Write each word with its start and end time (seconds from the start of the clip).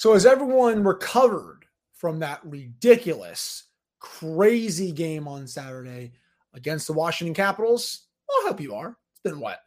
So, 0.00 0.14
as 0.14 0.24
everyone 0.24 0.82
recovered 0.82 1.66
from 1.92 2.20
that 2.20 2.40
ridiculous, 2.42 3.64
crazy 3.98 4.92
game 4.92 5.28
on 5.28 5.46
Saturday 5.46 6.12
against 6.54 6.86
the 6.86 6.94
Washington 6.94 7.34
Capitals, 7.34 8.06
I 8.30 8.44
hope 8.46 8.62
you 8.62 8.74
are. 8.74 8.96
It's 9.12 9.20
been 9.22 9.40
what? 9.40 9.60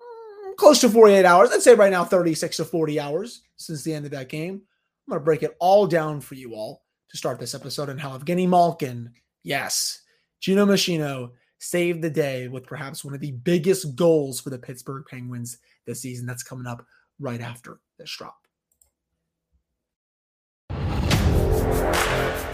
Mm, 0.00 0.54
close 0.54 0.80
to 0.82 0.88
48 0.88 1.24
hours. 1.24 1.50
I'd 1.50 1.60
say 1.60 1.74
right 1.74 1.90
now 1.90 2.04
36 2.04 2.58
to 2.58 2.64
40 2.64 3.00
hours 3.00 3.42
since 3.56 3.82
the 3.82 3.94
end 3.94 4.04
of 4.04 4.12
that 4.12 4.28
game. 4.28 4.62
I'm 5.08 5.10
going 5.10 5.20
to 5.20 5.24
break 5.24 5.42
it 5.42 5.56
all 5.58 5.88
down 5.88 6.20
for 6.20 6.36
you 6.36 6.54
all 6.54 6.84
to 7.08 7.16
start 7.16 7.40
this 7.40 7.52
episode 7.56 7.88
and 7.88 8.00
how 8.00 8.16
Evgeni 8.16 8.48
Malkin, 8.48 9.10
yes, 9.42 10.02
Gino 10.38 10.64
Machino 10.64 11.32
saved 11.58 12.00
the 12.00 12.10
day 12.10 12.46
with 12.46 12.64
perhaps 12.64 13.04
one 13.04 13.12
of 13.12 13.20
the 13.20 13.32
biggest 13.32 13.96
goals 13.96 14.40
for 14.40 14.50
the 14.50 14.58
Pittsburgh 14.58 15.02
Penguins 15.10 15.58
this 15.84 16.00
season. 16.00 16.26
That's 16.26 16.44
coming 16.44 16.68
up 16.68 16.86
right 17.18 17.40
after 17.40 17.80
this 17.98 18.16
drop. 18.16 18.45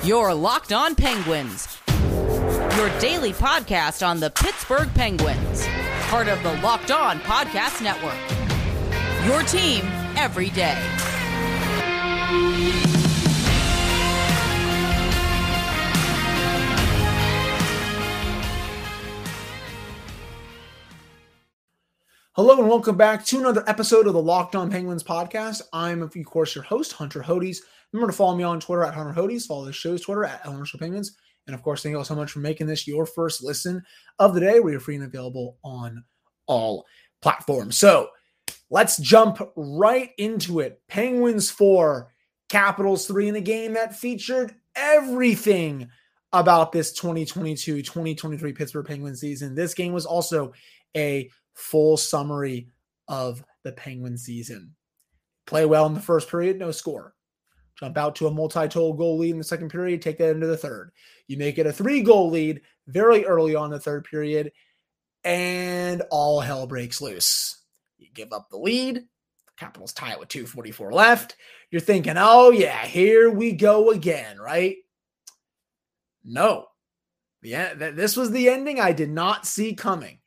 Your 0.05 0.34
Locked 0.34 0.73
On 0.73 0.97
Penguins, 0.97 1.79
your 2.77 2.91
daily 2.98 3.33
podcast 3.33 4.05
on 4.05 4.19
the 4.19 4.30
Pittsburgh 4.30 4.93
Penguins, 4.95 5.65
part 6.09 6.27
of 6.27 6.43
the 6.43 6.55
Locked 6.55 6.91
On 6.91 7.20
Podcast 7.20 7.80
Network. 7.80 8.19
Your 9.29 9.43
team 9.45 9.84
every 10.16 10.51
day. 10.51 10.77
Hello 22.34 22.59
and 22.59 22.66
welcome 22.66 22.96
back 22.96 23.27
to 23.27 23.38
another 23.38 23.62
episode 23.66 24.06
of 24.06 24.14
the 24.14 24.22
Locked 24.22 24.56
On 24.56 24.70
Penguins 24.70 25.02
podcast. 25.02 25.60
I'm, 25.74 26.00
of 26.00 26.16
course, 26.24 26.54
your 26.54 26.64
host, 26.64 26.95
Hunter 26.95 27.20
Hodes. 27.20 27.59
Remember 27.92 28.10
to 28.10 28.16
follow 28.16 28.34
me 28.34 28.42
on 28.42 28.59
Twitter 28.59 28.84
at 28.84 28.95
Hunter 28.95 29.12
Hodes. 29.12 29.45
Follow 29.45 29.66
the 29.66 29.73
show's 29.74 30.01
Twitter 30.01 30.24
at 30.24 30.40
Elemental 30.46 30.79
Penguins. 30.79 31.15
And 31.46 31.54
of 31.54 31.62
course, 31.62 31.82
thank 31.82 31.92
you 31.92 31.98
all 31.98 32.07
so 32.07 32.15
much 32.15 32.30
for 32.30 32.38
making 32.38 32.68
this 32.68 32.88
your 32.88 33.04
first 33.04 33.45
listen 33.45 33.82
of 34.18 34.32
the 34.32 34.40
day. 34.40 34.60
We 34.60 34.74
are 34.74 34.80
free 34.80 34.95
and 34.95 35.04
available 35.04 35.59
on 35.62 36.02
all 36.46 36.87
platforms. 37.20 37.76
So 37.76 38.09
let's 38.70 38.96
jump 38.96 39.38
right 39.54 40.12
into 40.16 40.60
it. 40.60 40.80
Penguins 40.88 41.51
four, 41.51 42.14
Capitals 42.48 43.07
three 43.07 43.29
in 43.29 43.37
a 43.37 43.42
game 43.42 43.74
that 43.74 43.95
featured 43.95 44.54
everything 44.74 45.87
about 46.32 46.73
this 46.73 46.95
2022 46.95 47.82
2023 47.82 48.52
Pittsburgh 48.54 48.87
Penguins 48.87 49.20
season. 49.20 49.54
This 49.54 49.74
game 49.74 49.92
was 49.92 50.07
also 50.07 50.54
a 50.96 51.29
full 51.54 51.96
summary 51.96 52.68
of 53.08 53.45
the 53.62 53.72
Penguin 53.72 54.16
season. 54.16 54.74
Play 55.46 55.66
well 55.66 55.86
in 55.86 55.95
the 55.95 56.00
first 56.00 56.28
period, 56.28 56.58
no 56.58 56.70
score. 56.70 57.14
Jump 57.78 57.98
out 57.98 58.14
to 58.16 58.26
a 58.26 58.30
multi-total 58.30 58.92
goal 58.92 59.18
lead 59.18 59.30
in 59.30 59.38
the 59.38 59.45
second 59.45 59.70
period, 59.70 60.02
take 60.02 60.18
that 60.18 60.30
into 60.30 60.46
the 60.46 60.56
third. 60.56 60.92
You 61.26 61.36
make 61.36 61.58
it 61.58 61.66
a 61.66 61.73
three-goal 61.73 62.30
lead 62.30 62.60
very 62.86 63.24
early 63.24 63.54
on 63.54 63.70
the 63.70 63.80
third 63.80 64.04
period, 64.04 64.53
and 65.25 66.03
all 66.10 66.41
hell 66.41 66.66
breaks 66.66 67.00
loose. 67.00 67.64
You 67.98 68.08
give 68.14 68.32
up 68.32 68.48
the 68.50 68.58
lead. 68.58 69.04
Capitals 69.56 69.92
tie 69.92 70.12
it 70.12 70.19
with 70.19 70.28
244 70.28 70.92
left. 70.92 71.36
You're 71.70 71.80
thinking, 71.80 72.14
oh 72.16 72.50
yeah, 72.50 72.84
here 72.84 73.30
we 73.30 73.53
go 73.53 73.91
again, 73.91 74.38
right? 74.38 74.76
No. 76.25 76.66
Yeah, 77.42 77.75
this 77.75 78.16
was 78.16 78.30
the 78.30 78.48
ending 78.48 78.80
I 78.80 78.92
did 78.92 79.10
not 79.10 79.47
see 79.47 79.75
coming. 79.75 80.19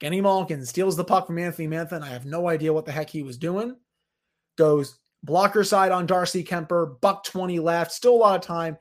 Kenny 0.00 0.20
Malkin 0.20 0.64
steals 0.66 0.96
the 0.96 1.04
puck 1.04 1.26
from 1.26 1.38
Anthony 1.38 1.68
Mantha, 1.68 2.00
I 2.02 2.08
have 2.08 2.26
no 2.26 2.48
idea 2.48 2.72
what 2.72 2.84
the 2.84 2.92
heck 2.92 3.08
he 3.08 3.22
was 3.22 3.38
doing. 3.38 3.76
Goes 4.56 4.98
blocker 5.22 5.64
side 5.64 5.92
on 5.92 6.06
Darcy 6.06 6.44
Kuemper, 6.44 7.00
buck 7.00 7.24
20 7.24 7.58
left, 7.58 7.92
still 7.92 8.14
a 8.14 8.16
lot 8.16 8.36
of 8.36 8.42
time. 8.42 8.76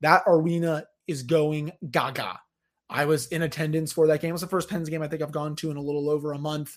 That 0.00 0.22
arena 0.26 0.84
is 1.06 1.22
going 1.22 1.72
gaga. 1.90 2.40
I 2.88 3.04
was 3.04 3.28
in 3.28 3.42
attendance 3.42 3.92
for 3.92 4.06
that 4.08 4.20
game. 4.20 4.30
It 4.30 4.32
was 4.32 4.40
the 4.40 4.48
first 4.48 4.68
Pens 4.68 4.88
game 4.88 5.02
I 5.02 5.08
think 5.08 5.22
I've 5.22 5.30
gone 5.30 5.54
to 5.56 5.70
in 5.70 5.76
a 5.76 5.82
little 5.82 6.10
over 6.10 6.32
a 6.32 6.38
month. 6.38 6.76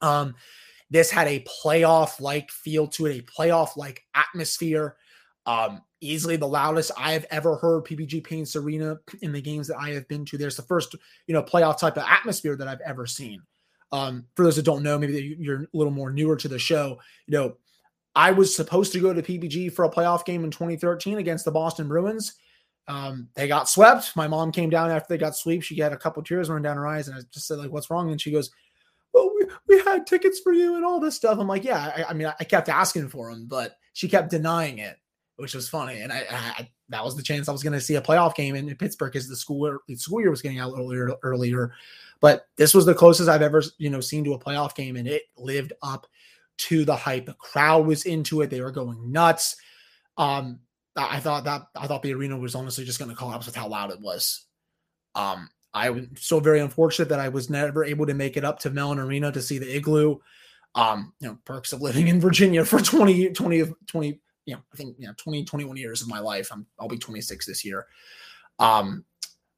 Um, 0.00 0.34
this 0.90 1.10
had 1.10 1.26
a 1.26 1.44
playoff 1.64 2.20
like 2.20 2.50
feel 2.50 2.86
to 2.88 3.06
it, 3.06 3.18
a 3.18 3.22
playoff 3.22 3.76
like 3.76 4.04
atmosphere. 4.14 4.96
Um, 5.46 5.82
easily 6.00 6.36
the 6.36 6.46
loudest 6.46 6.90
I 6.98 7.12
have 7.12 7.24
ever 7.30 7.56
heard 7.56 7.84
PPG 7.84 8.22
Paints 8.24 8.56
Arena 8.56 8.98
in 9.22 9.32
the 9.32 9.40
games 9.40 9.68
that 9.68 9.78
I 9.78 9.90
have 9.90 10.06
been 10.08 10.24
to. 10.26 10.36
There's 10.36 10.56
the 10.56 10.62
first, 10.62 10.94
you 11.26 11.34
know, 11.34 11.42
playoff 11.42 11.78
type 11.78 11.96
of 11.96 12.04
atmosphere 12.06 12.56
that 12.56 12.68
I've 12.68 12.80
ever 12.80 13.06
seen. 13.06 13.42
Um, 13.92 14.26
for 14.34 14.44
those 14.44 14.56
that 14.56 14.64
don't 14.64 14.82
know, 14.82 14.98
maybe 14.98 15.36
you're 15.38 15.62
a 15.62 15.66
little 15.72 15.92
more 15.92 16.10
newer 16.10 16.36
to 16.36 16.48
the 16.48 16.58
show, 16.58 16.98
you 17.26 17.38
know, 17.38 17.56
I 18.16 18.32
was 18.32 18.56
supposed 18.56 18.94
to 18.94 19.00
go 19.00 19.12
to 19.12 19.22
PPG 19.22 19.74
for 19.74 19.84
a 19.84 19.90
playoff 19.90 20.24
game 20.24 20.42
in 20.42 20.50
2013 20.50 21.18
against 21.18 21.44
the 21.44 21.50
Boston 21.50 21.86
Bruins. 21.86 22.34
Um, 22.88 23.28
they 23.34 23.46
got 23.46 23.68
swept. 23.68 24.16
My 24.16 24.26
mom 24.26 24.52
came 24.52 24.70
down 24.70 24.90
after 24.90 25.06
they 25.10 25.18
got 25.18 25.36
swept. 25.36 25.64
She 25.64 25.76
had 25.78 25.92
a 25.92 25.98
couple 25.98 26.22
tears 26.22 26.48
running 26.48 26.62
down 26.62 26.78
her 26.78 26.86
eyes, 26.86 27.08
and 27.08 27.16
I 27.16 27.20
just 27.30 27.46
said, 27.46 27.58
like, 27.58 27.70
what's 27.70 27.90
wrong? 27.90 28.10
And 28.10 28.20
she 28.20 28.32
goes, 28.32 28.50
Well, 29.12 29.30
we, 29.34 29.46
we 29.68 29.82
had 29.82 30.06
tickets 30.06 30.40
for 30.40 30.52
you 30.52 30.76
and 30.76 30.84
all 30.84 30.98
this 30.98 31.14
stuff. 31.14 31.38
I'm 31.38 31.46
like, 31.46 31.62
Yeah, 31.62 31.92
I, 31.94 32.04
I 32.04 32.12
mean, 32.14 32.32
I 32.40 32.44
kept 32.44 32.70
asking 32.70 33.10
for 33.10 33.30
them, 33.30 33.48
but 33.48 33.76
she 33.92 34.08
kept 34.08 34.30
denying 34.30 34.78
it 34.78 34.96
which 35.36 35.54
was 35.54 35.68
funny. 35.68 36.00
And 36.00 36.12
I, 36.12 36.24
I 36.30 36.68
that 36.88 37.04
was 37.04 37.16
the 37.16 37.22
chance 37.22 37.48
I 37.48 37.52
was 37.52 37.62
going 37.62 37.72
to 37.72 37.80
see 37.80 37.96
a 37.96 38.00
playoff 38.00 38.34
game 38.34 38.54
in, 38.54 38.74
Pittsburgh 38.76 39.12
because 39.12 39.28
the 39.28 39.36
school 39.36 39.78
the 39.86 39.96
school 39.96 40.20
year 40.20 40.30
was 40.30 40.42
getting 40.42 40.58
out 40.58 40.74
earlier 40.76 41.10
earlier. 41.22 41.72
But 42.20 42.46
this 42.56 42.74
was 42.74 42.86
the 42.86 42.94
closest 42.94 43.28
I've 43.28 43.42
ever 43.42 43.62
you 43.78 43.90
know 43.90 44.00
seen 44.00 44.24
to 44.24 44.34
a 44.34 44.38
playoff 44.38 44.74
game, 44.74 44.96
and 44.96 45.06
it 45.06 45.22
lived 45.36 45.72
up 45.82 46.06
to 46.58 46.84
the 46.84 46.96
hype. 46.96 47.26
The 47.26 47.34
crowd 47.34 47.86
was 47.86 48.04
into 48.04 48.42
it; 48.42 48.50
they 48.50 48.60
were 48.60 48.70
going 48.70 49.12
nuts. 49.12 49.56
Um, 50.16 50.60
I 50.96 51.20
thought 51.20 51.44
that 51.44 51.66
I 51.76 51.86
thought 51.86 52.02
the 52.02 52.14
arena 52.14 52.38
was 52.38 52.54
honestly 52.54 52.84
just 52.84 52.98
going 52.98 53.10
to 53.10 53.16
collapse 53.16 53.46
with 53.46 53.56
how 53.56 53.68
loud 53.68 53.90
it 53.90 54.00
was. 54.00 54.46
Um, 55.14 55.50
I 55.74 55.90
was 55.90 56.06
so 56.18 56.40
very 56.40 56.60
unfortunate 56.60 57.10
that 57.10 57.20
I 57.20 57.28
was 57.28 57.50
never 57.50 57.84
able 57.84 58.06
to 58.06 58.14
make 58.14 58.38
it 58.38 58.44
up 58.44 58.58
to 58.60 58.70
Mellon 58.70 58.98
Arena 58.98 59.30
to 59.32 59.42
see 59.42 59.58
the 59.58 59.76
igloo. 59.76 60.18
Um, 60.74 61.12
you 61.20 61.28
know, 61.28 61.38
perks 61.44 61.72
of 61.72 61.82
living 61.82 62.08
in 62.08 62.20
Virginia 62.20 62.64
for 62.64 62.80
20, 62.80 63.30
20, 63.30 63.64
20 63.86 64.20
you 64.46 64.54
know, 64.54 64.60
I 64.72 64.76
think, 64.76 64.96
you 64.98 65.06
know, 65.06 65.14
20, 65.18 65.44
21 65.44 65.76
years 65.76 66.00
of 66.00 66.08
my 66.08 66.20
life. 66.20 66.48
I'm, 66.52 66.66
I'll 66.80 66.88
be 66.88 66.96
26 66.96 67.44
this 67.44 67.64
year. 67.64 67.86
Um, 68.58 69.04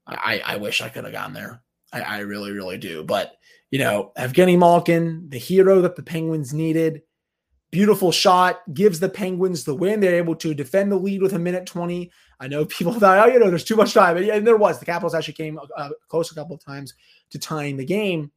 I, 0.07 0.41
I 0.43 0.57
wish 0.57 0.81
I 0.81 0.89
could 0.89 1.03
have 1.03 1.13
gone 1.13 1.33
there. 1.33 1.61
I, 1.93 2.01
I 2.01 2.19
really, 2.19 2.51
really 2.51 2.77
do. 2.77 3.03
But, 3.03 3.37
you 3.69 3.79
know, 3.79 4.11
Evgeni 4.17 4.57
Malkin, 4.57 5.29
the 5.29 5.37
hero 5.37 5.81
that 5.81 5.95
the 5.95 6.03
Penguins 6.03 6.53
needed, 6.53 7.03
beautiful 7.71 8.11
shot, 8.11 8.61
gives 8.73 8.99
the 8.99 9.09
Penguins 9.09 9.63
the 9.63 9.75
win. 9.75 9.99
They're 9.99 10.15
able 10.15 10.35
to 10.37 10.55
defend 10.55 10.91
the 10.91 10.97
lead 10.97 11.21
with 11.21 11.33
a 11.33 11.39
minute 11.39 11.67
20. 11.67 12.11
I 12.39 12.47
know 12.47 12.65
people 12.65 12.93
thought, 12.99 13.19
oh, 13.19 13.31
you 13.31 13.39
know, 13.39 13.49
there's 13.49 13.63
too 13.63 13.75
much 13.75 13.93
time. 13.93 14.17
And 14.17 14.45
there 14.45 14.57
was. 14.57 14.79
The 14.79 14.85
Capitals 14.85 15.13
actually 15.13 15.35
came 15.35 15.59
uh, 15.77 15.89
close 16.07 16.31
a 16.31 16.35
couple 16.35 16.55
of 16.55 16.65
times 16.65 16.95
to 17.29 17.37
tying 17.37 17.77
the 17.77 17.85
game. 17.85 18.31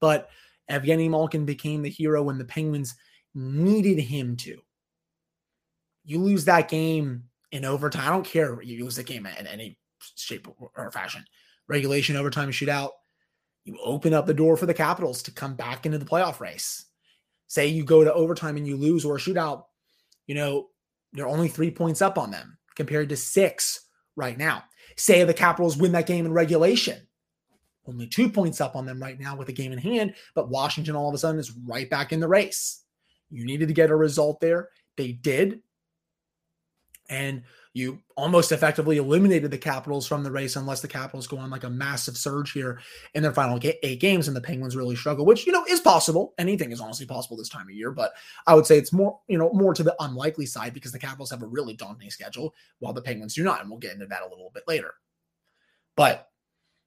But 0.00 0.28
Evgeni 0.68 1.08
Malkin 1.08 1.44
became 1.44 1.82
the 1.82 1.90
hero 1.90 2.24
when 2.24 2.38
the 2.38 2.44
Penguins 2.44 2.96
needed 3.34 4.00
him 4.00 4.36
to 4.38 4.60
you 6.04 6.18
lose 6.18 6.44
that 6.46 6.68
game 6.68 7.24
in 7.50 7.64
overtime. 7.64 8.06
I 8.06 8.10
don't 8.10 8.26
care 8.26 8.60
you 8.62 8.84
lose 8.84 8.96
the 8.96 9.04
game 9.04 9.26
in 9.26 9.46
any 9.46 9.78
shape 10.16 10.48
or 10.58 10.90
fashion. 10.90 11.24
Regulation, 11.68 12.16
overtime, 12.16 12.50
shootout. 12.50 12.90
You 13.64 13.78
open 13.82 14.12
up 14.12 14.26
the 14.26 14.34
door 14.34 14.56
for 14.56 14.66
the 14.66 14.74
Capitals 14.74 15.22
to 15.22 15.30
come 15.30 15.54
back 15.54 15.86
into 15.86 15.98
the 15.98 16.04
playoff 16.04 16.40
race. 16.40 16.86
Say 17.46 17.68
you 17.68 17.84
go 17.84 18.02
to 18.02 18.12
overtime 18.12 18.56
and 18.56 18.66
you 18.66 18.76
lose 18.76 19.04
or 19.04 19.16
a 19.16 19.20
shootout, 19.20 19.64
you 20.26 20.34
know, 20.34 20.68
you're 21.12 21.28
only 21.28 21.48
three 21.48 21.70
points 21.70 22.02
up 22.02 22.18
on 22.18 22.30
them 22.30 22.58
compared 22.74 23.10
to 23.10 23.16
six 23.16 23.86
right 24.16 24.36
now. 24.36 24.64
Say 24.96 25.22
the 25.22 25.34
Capitals 25.34 25.76
win 25.76 25.92
that 25.92 26.06
game 26.06 26.26
in 26.26 26.32
regulation, 26.32 27.06
only 27.86 28.06
two 28.06 28.30
points 28.30 28.60
up 28.60 28.74
on 28.74 28.86
them 28.86 29.00
right 29.00 29.18
now 29.18 29.36
with 29.36 29.48
a 29.48 29.52
game 29.52 29.72
in 29.72 29.78
hand, 29.78 30.14
but 30.34 30.48
Washington 30.48 30.96
all 30.96 31.08
of 31.08 31.14
a 31.14 31.18
sudden 31.18 31.38
is 31.38 31.52
right 31.66 31.88
back 31.88 32.12
in 32.12 32.20
the 32.20 32.28
race. 32.28 32.84
You 33.30 33.44
needed 33.44 33.68
to 33.68 33.74
get 33.74 33.90
a 33.90 33.96
result 33.96 34.40
there. 34.40 34.68
They 34.96 35.12
did 35.12 35.60
and 37.08 37.42
you 37.74 37.98
almost 38.16 38.52
effectively 38.52 38.98
eliminated 38.98 39.50
the 39.50 39.58
Capitals 39.58 40.06
from 40.06 40.22
the 40.22 40.30
race 40.30 40.56
unless 40.56 40.82
the 40.82 40.88
Capitals 40.88 41.26
go 41.26 41.38
on 41.38 41.50
like 41.50 41.64
a 41.64 41.70
massive 41.70 42.16
surge 42.16 42.52
here 42.52 42.80
in 43.14 43.22
their 43.22 43.32
final 43.32 43.58
eight 43.62 44.00
games 44.00 44.28
and 44.28 44.36
the 44.36 44.40
Penguins 44.40 44.76
really 44.76 44.94
struggle, 44.94 45.24
which 45.24 45.46
you 45.46 45.52
know 45.52 45.64
is 45.68 45.80
possible. 45.80 46.34
Anything 46.38 46.70
is 46.70 46.80
honestly 46.80 47.06
possible 47.06 47.36
this 47.36 47.48
time 47.48 47.68
of 47.68 47.74
year, 47.74 47.90
but 47.90 48.12
I 48.46 48.54
would 48.54 48.66
say 48.66 48.76
it's 48.78 48.92
more 48.92 49.18
you 49.26 49.38
know 49.38 49.52
more 49.52 49.74
to 49.74 49.82
the 49.82 49.96
unlikely 50.00 50.46
side 50.46 50.74
because 50.74 50.92
the 50.92 50.98
Capitals 50.98 51.30
have 51.30 51.42
a 51.42 51.46
really 51.46 51.74
daunting 51.74 52.10
schedule 52.10 52.54
while 52.78 52.92
the 52.92 53.02
Penguins 53.02 53.34
do 53.34 53.42
not, 53.42 53.60
and 53.60 53.70
we'll 53.70 53.78
get 53.78 53.94
into 53.94 54.06
that 54.06 54.22
a 54.22 54.28
little 54.28 54.50
bit 54.52 54.64
later. 54.68 54.94
But 55.96 56.28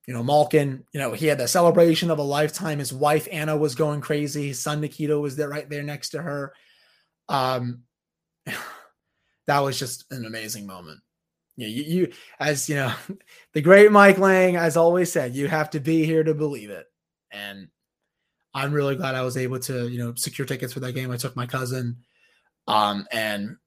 you 0.07 0.13
know, 0.13 0.23
Malkin, 0.23 0.83
you 0.93 0.99
know, 0.99 1.13
he 1.13 1.25
had 1.25 1.39
the 1.39 1.47
celebration 1.47 2.11
of 2.11 2.19
a 2.19 2.23
lifetime. 2.23 2.77
His 2.77 2.93
wife 2.93 3.27
Anna 3.31 3.57
was 3.57 3.73
going 3.73 4.01
crazy. 4.01 4.49
His 4.49 4.61
son 4.61 4.81
Nikita 4.81 5.19
was 5.19 5.35
there 5.35 5.49
right 5.49 5.67
there 5.67 5.83
next 5.83 6.09
to 6.09 6.21
her. 6.21 6.53
Um 7.27 7.83
that 9.47 9.59
was 9.59 9.77
just 9.77 10.05
an 10.11 10.25
amazing 10.25 10.65
moment. 10.65 10.99
You, 11.57 11.67
you, 11.67 11.83
you, 11.83 12.13
as 12.39 12.67
you 12.67 12.75
know, 12.75 12.93
the 13.53 13.61
great 13.61 13.91
Mike 13.91 14.17
Lange, 14.17 14.57
as 14.57 14.77
always 14.77 15.11
said, 15.11 15.35
you 15.35 15.47
have 15.47 15.69
to 15.71 15.79
be 15.79 16.05
here 16.05 16.23
to 16.23 16.33
believe 16.33 16.69
it. 16.69 16.85
And 17.31 17.69
I'm 18.53 18.73
really 18.73 18.95
glad 18.95 19.15
I 19.15 19.21
was 19.21 19.37
able 19.37 19.59
to, 19.59 19.87
you 19.87 19.99
know, 19.99 20.13
secure 20.15 20.45
tickets 20.45 20.73
for 20.73 20.79
that 20.81 20.93
game. 20.93 21.11
I 21.11 21.17
took 21.17 21.35
my 21.35 21.45
cousin. 21.45 21.97
Um, 22.67 23.05
and 23.11 23.57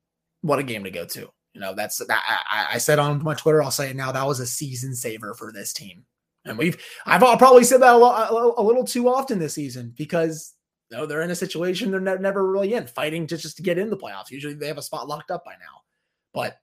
what 0.43 0.59
a 0.59 0.63
game 0.63 0.85
to 0.85 0.91
go 0.91 1.05
to. 1.05 1.31
You 1.55 1.61
know, 1.61 1.75
that's 1.75 1.99
that 1.99 2.23
I, 2.49 2.75
I 2.75 2.79
said 2.79 2.99
on 2.99 3.23
my 3.23 3.35
Twitter, 3.35 3.63
I'll 3.63 3.71
say 3.71 3.91
it 3.91 3.97
now. 3.97 4.13
That 4.13 4.27
was 4.27 4.41
a 4.41 4.47
season 4.47 4.95
saver 4.95 5.35
for 5.35 5.53
this 5.53 5.73
team. 5.73 6.05
And 6.45 6.57
we've 6.57 6.83
I've 7.05 7.21
probably 7.39 7.65
said 7.65 7.83
that 7.83 7.95
a, 7.95 7.99
lo- 7.99 8.55
a 8.57 8.63
little 8.63 8.85
too 8.85 9.09
often 9.09 9.39
this 9.39 9.55
season 9.55 9.93
because 9.97 10.55
know, 10.97 11.07
they're 11.07 11.23
in 11.23 11.31
a 11.31 11.37
situation 11.37 11.91
they're 11.91 12.01
ne- 12.01 12.19
never 12.19 12.51
really 12.51 12.75
in, 12.75 12.87
fighting 12.87 13.27
to 13.27 13.37
just 13.37 13.57
to 13.57 13.63
get 13.63 13.79
in 13.79 13.91
the 13.91 13.97
playoffs. 13.97 14.31
Usually 14.31 14.55
they 14.55 14.69
have 14.69 14.79
a 14.79 14.83
spot 14.83 15.09
locked 15.09 15.31
up 15.31 15.45
by 15.45 15.53
now. 15.53 15.83
But 16.33 16.59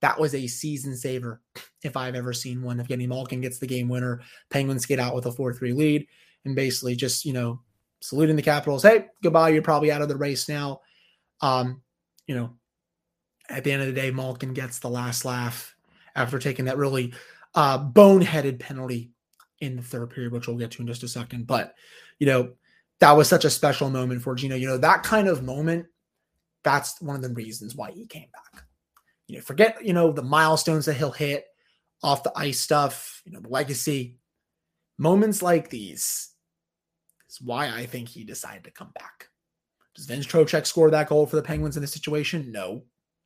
that 0.00 0.18
was 0.18 0.34
a 0.34 0.46
season 0.46 0.96
saver 0.96 1.40
if 1.82 1.96
I've 1.96 2.14
ever 2.14 2.32
seen 2.32 2.62
one. 2.62 2.80
If 2.80 2.88
Kenny 2.88 3.06
Malkin 3.06 3.40
gets 3.40 3.58
the 3.58 3.66
game 3.66 3.88
winner, 3.88 4.22
Penguins 4.50 4.86
get 4.86 5.00
out 5.00 5.14
with 5.14 5.26
a 5.26 5.32
4 5.32 5.52
3 5.52 5.72
lead 5.72 6.06
and 6.44 6.56
basically 6.56 6.96
just, 6.96 7.24
you 7.24 7.32
know, 7.32 7.60
saluting 8.00 8.36
the 8.36 8.42
Capitals. 8.42 8.82
Hey, 8.82 9.06
goodbye. 9.22 9.50
You're 9.50 9.62
probably 9.62 9.92
out 9.92 10.02
of 10.02 10.08
the 10.08 10.16
race 10.16 10.48
now. 10.48 10.80
Um, 11.40 11.82
you 12.26 12.34
know, 12.34 12.54
at 13.48 13.64
the 13.64 13.72
end 13.72 13.82
of 13.82 13.88
the 13.88 13.94
day, 13.94 14.10
Malkin 14.10 14.52
gets 14.54 14.78
the 14.78 14.90
last 14.90 15.24
laugh 15.24 15.74
after 16.14 16.38
taking 16.38 16.66
that 16.66 16.76
really 16.76 17.14
uh, 17.54 17.78
boneheaded 17.78 18.58
penalty 18.58 19.10
in 19.60 19.76
the 19.76 19.82
third 19.82 20.10
period, 20.10 20.32
which 20.32 20.46
we'll 20.46 20.56
get 20.56 20.70
to 20.72 20.82
in 20.82 20.86
just 20.86 21.02
a 21.02 21.08
second. 21.08 21.46
But, 21.46 21.74
you 22.18 22.26
know, 22.26 22.52
that 23.00 23.12
was 23.12 23.28
such 23.28 23.44
a 23.44 23.50
special 23.50 23.90
moment 23.90 24.22
for 24.22 24.34
Gino. 24.34 24.56
You 24.56 24.66
know, 24.66 24.78
that 24.78 25.02
kind 25.02 25.28
of 25.28 25.42
moment, 25.42 25.86
that's 26.64 27.00
one 27.00 27.16
of 27.16 27.22
the 27.22 27.30
reasons 27.30 27.76
why 27.76 27.90
he 27.90 28.06
came 28.06 28.28
back. 28.32 28.64
You 29.26 29.36
know, 29.36 29.42
forget, 29.42 29.84
you 29.84 29.92
know, 29.92 30.12
the 30.12 30.22
milestones 30.22 30.86
that 30.86 30.94
he'll 30.94 31.12
hit 31.12 31.44
off 32.02 32.22
the 32.22 32.32
ice 32.34 32.60
stuff, 32.60 33.22
you 33.24 33.32
know, 33.32 33.40
the 33.40 33.48
legacy. 33.48 34.16
Moments 34.98 35.42
like 35.42 35.70
these 35.70 36.30
is 37.28 37.40
why 37.40 37.68
I 37.68 37.86
think 37.86 38.08
he 38.08 38.24
decided 38.24 38.64
to 38.64 38.70
come 38.70 38.90
back. 38.98 39.28
Does 39.94 40.06
Vince 40.06 40.26
Trocheck 40.26 40.66
score 40.66 40.90
that 40.90 41.08
goal 41.08 41.26
for 41.26 41.36
the 41.36 41.42
Penguins 41.42 41.76
in 41.76 41.82
this 41.82 41.92
situation? 41.92 42.50
No. 42.50 42.84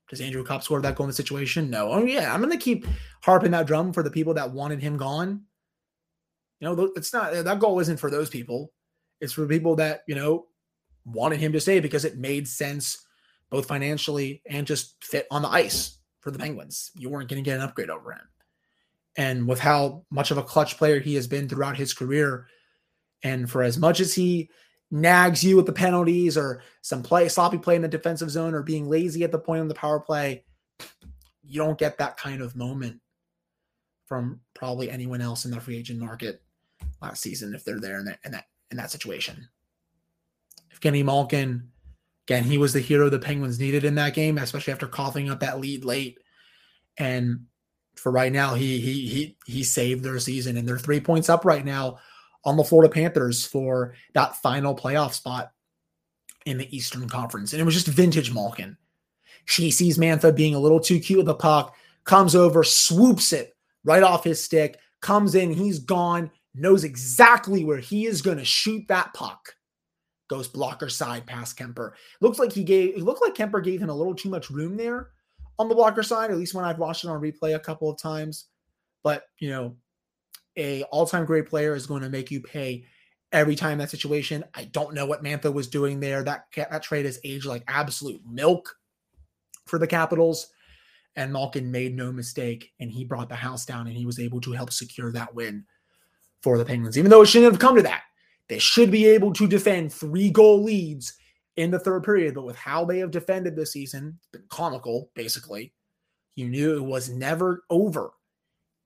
Does 0.08 0.20
Andrew 0.20 0.44
Copp 0.44 0.62
score 0.62 0.80
that 0.82 0.96
goal 0.96 1.04
in 1.04 1.10
the 1.10 1.14
situation? 1.14 1.70
No. 1.70 1.90
Oh, 1.90 2.04
yeah. 2.04 2.32
I'm 2.32 2.40
going 2.40 2.52
to 2.52 2.62
keep 2.62 2.86
harping 3.22 3.52
that 3.52 3.66
drum 3.66 3.92
for 3.92 4.02
the 4.02 4.10
people 4.10 4.34
that 4.34 4.50
wanted 4.50 4.82
him 4.82 4.98
gone. 4.98 5.44
You 6.60 6.68
know, 6.68 6.92
it's 6.96 7.12
not 7.12 7.32
that 7.32 7.58
goal 7.58 7.80
isn't 7.80 7.98
for 7.98 8.10
those 8.10 8.28
people. 8.28 8.72
It's 9.22 9.32
for 9.32 9.46
people 9.46 9.76
that, 9.76 10.02
you 10.08 10.16
know, 10.16 10.46
wanted 11.04 11.40
him 11.40 11.52
to 11.52 11.60
stay 11.60 11.78
because 11.78 12.04
it 12.04 12.18
made 12.18 12.46
sense 12.48 13.06
both 13.50 13.66
financially 13.66 14.42
and 14.46 14.66
just 14.66 15.02
fit 15.02 15.28
on 15.30 15.42
the 15.42 15.48
ice 15.48 15.98
for 16.20 16.32
the 16.32 16.38
Penguins. 16.38 16.90
You 16.94 17.08
weren't 17.08 17.30
going 17.30 17.42
to 17.42 17.48
get 17.48 17.56
an 17.56 17.62
upgrade 17.62 17.88
over 17.88 18.12
him. 18.12 18.28
And 19.16 19.46
with 19.46 19.60
how 19.60 20.04
much 20.10 20.32
of 20.32 20.38
a 20.38 20.42
clutch 20.42 20.76
player 20.76 20.98
he 20.98 21.14
has 21.14 21.28
been 21.28 21.48
throughout 21.48 21.76
his 21.76 21.94
career, 21.94 22.48
and 23.22 23.48
for 23.48 23.62
as 23.62 23.78
much 23.78 24.00
as 24.00 24.12
he 24.12 24.50
nags 24.90 25.44
you 25.44 25.56
with 25.56 25.66
the 25.66 25.72
penalties 25.72 26.36
or 26.36 26.62
some 26.80 27.02
play 27.02 27.28
sloppy 27.28 27.58
play 27.58 27.76
in 27.76 27.82
the 27.82 27.88
defensive 27.88 28.30
zone 28.30 28.54
or 28.54 28.62
being 28.62 28.88
lazy 28.88 29.22
at 29.22 29.30
the 29.30 29.38
point 29.38 29.62
of 29.62 29.68
the 29.68 29.74
power 29.74 30.00
play, 30.00 30.44
you 31.44 31.60
don't 31.60 31.78
get 31.78 31.98
that 31.98 32.16
kind 32.16 32.42
of 32.42 32.56
moment 32.56 33.00
from 34.06 34.40
probably 34.54 34.90
anyone 34.90 35.20
else 35.20 35.44
in 35.44 35.52
the 35.52 35.60
free 35.60 35.76
agent 35.76 36.00
market 36.00 36.42
last 37.00 37.22
season 37.22 37.54
if 37.54 37.64
they're 37.64 37.80
there 37.80 38.00
in 38.00 38.04
that 38.06 38.18
that 38.24 38.46
in 38.72 38.78
that 38.78 38.90
situation. 38.90 39.48
If 40.70 40.80
Kenny 40.80 41.04
Malkin, 41.04 41.70
again, 42.26 42.42
he 42.42 42.58
was 42.58 42.72
the 42.72 42.80
hero 42.80 43.08
the 43.08 43.18
Penguins 43.18 43.60
needed 43.60 43.84
in 43.84 43.94
that 43.94 44.14
game, 44.14 44.38
especially 44.38 44.72
after 44.72 44.88
coughing 44.88 45.30
up 45.30 45.40
that 45.40 45.60
lead 45.60 45.84
late. 45.84 46.18
And 46.98 47.46
for 47.94 48.10
right 48.10 48.32
now, 48.32 48.54
he 48.54 48.80
he 48.80 49.06
he 49.06 49.36
he 49.46 49.62
saved 49.62 50.02
their 50.02 50.18
season, 50.18 50.56
and 50.56 50.66
they're 50.66 50.78
three 50.78 51.00
points 51.00 51.28
up 51.28 51.44
right 51.44 51.64
now 51.64 51.98
on 52.44 52.56
the 52.56 52.64
Florida 52.64 52.92
Panthers 52.92 53.46
for 53.46 53.94
that 54.14 54.36
final 54.36 54.74
playoff 54.74 55.12
spot 55.12 55.52
in 56.44 56.58
the 56.58 56.76
Eastern 56.76 57.08
Conference. 57.08 57.52
And 57.52 57.62
it 57.62 57.64
was 57.64 57.74
just 57.74 57.86
vintage 57.86 58.34
Malkin. 58.34 58.76
She 59.44 59.70
sees 59.70 59.98
Mantha 59.98 60.34
being 60.34 60.54
a 60.54 60.60
little 60.60 60.80
too 60.80 60.98
cute 60.98 61.18
with 61.18 61.26
the 61.26 61.34
puck, 61.34 61.74
comes 62.04 62.34
over, 62.34 62.64
swoops 62.64 63.32
it 63.32 63.54
right 63.84 64.02
off 64.02 64.24
his 64.24 64.42
stick, 64.42 64.78
comes 65.00 65.34
in, 65.34 65.52
he's 65.52 65.78
gone, 65.78 66.30
knows 66.54 66.84
exactly 66.84 67.64
where 67.64 67.78
he 67.78 68.06
is 68.06 68.22
going 68.22 68.38
to 68.38 68.44
shoot 68.44 68.86
that 68.88 69.14
puck. 69.14 69.56
Goes 70.28 70.48
blocker 70.48 70.88
side 70.88 71.26
past 71.26 71.58
Kuemper. 71.58 71.92
Looks 72.20 72.38
like 72.38 72.52
he 72.52 72.64
gave 72.64 72.96
it 72.96 73.02
looked 73.02 73.22
like 73.22 73.34
Kuemper 73.34 73.62
gave 73.62 73.82
him 73.82 73.90
a 73.90 73.94
little 73.94 74.14
too 74.14 74.30
much 74.30 74.50
room 74.50 74.76
there 74.76 75.10
on 75.58 75.68
the 75.68 75.74
blocker 75.74 76.02
side, 76.02 76.30
at 76.30 76.38
least 76.38 76.54
when 76.54 76.64
I've 76.64 76.78
watched 76.78 77.04
it 77.04 77.08
on 77.08 77.20
replay 77.20 77.54
a 77.54 77.60
couple 77.60 77.90
of 77.90 78.00
times. 78.00 78.46
But 79.02 79.24
you 79.38 79.50
know, 79.50 79.76
a 80.56 80.84
all-time 80.84 81.26
great 81.26 81.46
player 81.46 81.74
is 81.74 81.86
going 81.86 82.02
to 82.02 82.08
make 82.08 82.30
you 82.30 82.40
pay 82.40 82.84
every 83.30 83.56
time 83.56 83.78
that 83.78 83.90
situation. 83.90 84.44
I 84.54 84.64
don't 84.64 84.94
know 84.94 85.06
what 85.06 85.22
Mantha 85.22 85.52
was 85.52 85.68
doing 85.68 86.00
there. 86.00 86.22
That 86.22 86.46
that 86.56 86.82
trade 86.82 87.04
is 87.04 87.20
aged 87.24 87.46
like 87.46 87.64
absolute 87.68 88.22
milk 88.26 88.74
for 89.66 89.78
the 89.78 89.86
Capitals. 89.86 90.48
And 91.14 91.30
Malkin 91.30 91.70
made 91.70 91.94
no 91.94 92.10
mistake, 92.10 92.72
and 92.80 92.90
he 92.90 93.04
brought 93.04 93.28
the 93.28 93.34
house 93.34 93.66
down, 93.66 93.86
and 93.86 93.94
he 93.94 94.06
was 94.06 94.18
able 94.18 94.40
to 94.40 94.52
help 94.52 94.72
secure 94.72 95.12
that 95.12 95.34
win 95.34 95.66
for 96.42 96.58
the 96.58 96.64
Penguins. 96.64 96.98
Even 96.98 97.10
though 97.10 97.22
it 97.22 97.26
shouldn't 97.26 97.52
have 97.52 97.60
come 97.60 97.76
to 97.76 97.82
that, 97.82 98.02
they 98.48 98.58
should 98.58 98.90
be 98.90 99.06
able 99.06 99.32
to 99.32 99.46
defend 99.46 99.92
three 99.92 100.30
goal 100.30 100.62
leads 100.62 101.14
in 101.56 101.70
the 101.70 101.78
third 101.78 102.02
period. 102.02 102.34
But 102.34 102.44
with 102.44 102.56
how 102.56 102.84
they 102.84 102.98
have 102.98 103.10
defended 103.10 103.56
this 103.56 103.72
season, 103.72 104.18
it's 104.18 104.28
been 104.28 104.44
comical, 104.48 105.10
basically. 105.14 105.72
You 106.34 106.48
knew 106.48 106.76
it 106.76 106.84
was 106.84 107.10
never 107.10 107.64
over, 107.70 108.12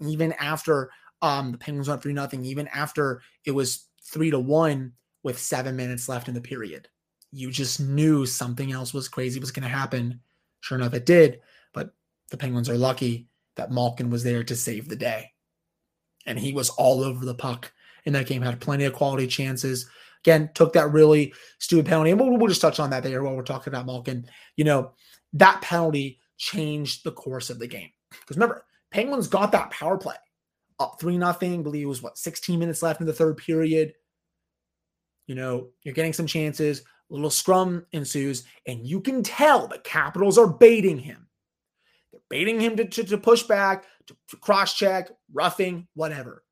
even 0.01 0.33
after 0.35 0.91
um, 1.23 1.53
the 1.53 1.59
Penguins 1.59 1.89
went 1.89 2.03
3 2.03 2.13
nothing, 2.13 2.45
even 2.45 2.69
after 2.69 3.23
it 3.45 3.53
was 3.53 3.87
3 4.03 4.31
to 4.31 4.39
1 4.39 4.93
with 5.23 5.39
seven 5.39 5.75
minutes 5.75 6.09
left 6.09 6.29
in 6.29 6.35
the 6.35 6.41
period. 6.41 6.89
You 7.33 7.51
just 7.51 7.81
knew 7.81 8.27
something 8.27 8.73
else 8.73 8.95
was 8.95 9.09
crazy 9.09 9.41
was 9.41 9.51
going 9.51 9.65
to 9.65 9.69
happen. 9.69 10.21
Sure 10.61 10.79
enough, 10.79 10.95
it 10.95 11.07
did. 11.07 11.41
But 11.73 11.93
the 12.31 12.37
Penguins 12.37 12.69
are 12.69 12.79
lucky 12.79 13.29
that 13.57 13.73
Malkin 13.73 14.11
was 14.11 14.23
there 14.23 14.45
to 14.45 14.55
save 14.55 14.89
the 14.89 14.97
day. 14.97 15.33
And 16.27 16.39
he 16.39 16.53
was 16.53 16.71
all 16.71 17.03
over 17.03 17.25
the 17.25 17.35
puck 17.35 17.73
in 18.05 18.13
that 18.15 18.27
game, 18.27 18.43
had 18.43 18.61
plenty 18.61 18.85
of 18.85 18.93
quality 18.93 19.27
chances. 19.27 19.89
Again, 20.25 20.51
took 20.55 20.73
that 20.73 20.93
really 20.93 21.33
stupid 21.59 21.87
penalty. 21.87 22.11
And 22.11 22.21
we'll, 22.21 22.37
we'll 22.37 22.49
just 22.49 22.61
touch 22.61 22.81
on 22.81 22.91
that 22.91 23.03
there 23.03 23.23
while 23.23 23.37
we're 23.37 23.43
talking 23.43 23.73
about 23.73 23.87
Malkin. 23.87 24.27
You 24.57 24.65
know, 24.65 24.93
that 25.35 25.61
penalty 25.63 26.21
changed 26.37 27.05
the 27.05 27.13
course 27.13 27.51
of 27.51 27.59
the 27.59 27.67
game. 27.67 27.91
Because 28.11 28.37
remember, 28.37 28.65
Penguins 28.91 29.29
got 29.29 29.53
that 29.53 29.71
power 29.71 29.99
play 29.99 30.17
up 30.79 30.99
three 31.01 31.19
nothing. 31.19 31.63
Believe 31.63 31.85
it 31.85 31.89
was 31.89 32.03
what 32.03 32.19
16 32.19 32.59
minutes 32.59 32.83
left 32.83 33.01
in 33.01 33.07
the 33.07 33.13
third 33.13 33.37
period. 33.37 33.95
You 35.27 35.35
know, 35.35 35.69
you're 35.83 35.95
getting 35.95 36.13
some 36.13 36.27
chances. 36.27 36.83
A 37.11 37.15
little 37.15 37.31
scrum 37.31 37.87
ensues, 37.93 38.45
and 38.67 38.85
you 38.85 39.01
can 39.01 39.23
tell 39.23 39.69
the 39.69 39.79
Capitals 39.79 40.39
are 40.39 40.49
baiting 40.49 40.99
him. 40.99 41.29
They're 42.11 42.21
baiting 42.29 42.59
him 42.59 42.77
to, 42.77 42.85
to, 42.85 43.05
to 43.05 43.19
push 43.19 43.45
back, 43.45 43.85
cross 44.41 44.75
check, 44.75 45.11
roughing, 45.33 45.87
whatever. 45.95 46.43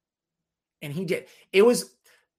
And 0.83 0.93
he 0.93 1.05
did. 1.05 1.27
It 1.53 1.63
was 1.63 1.95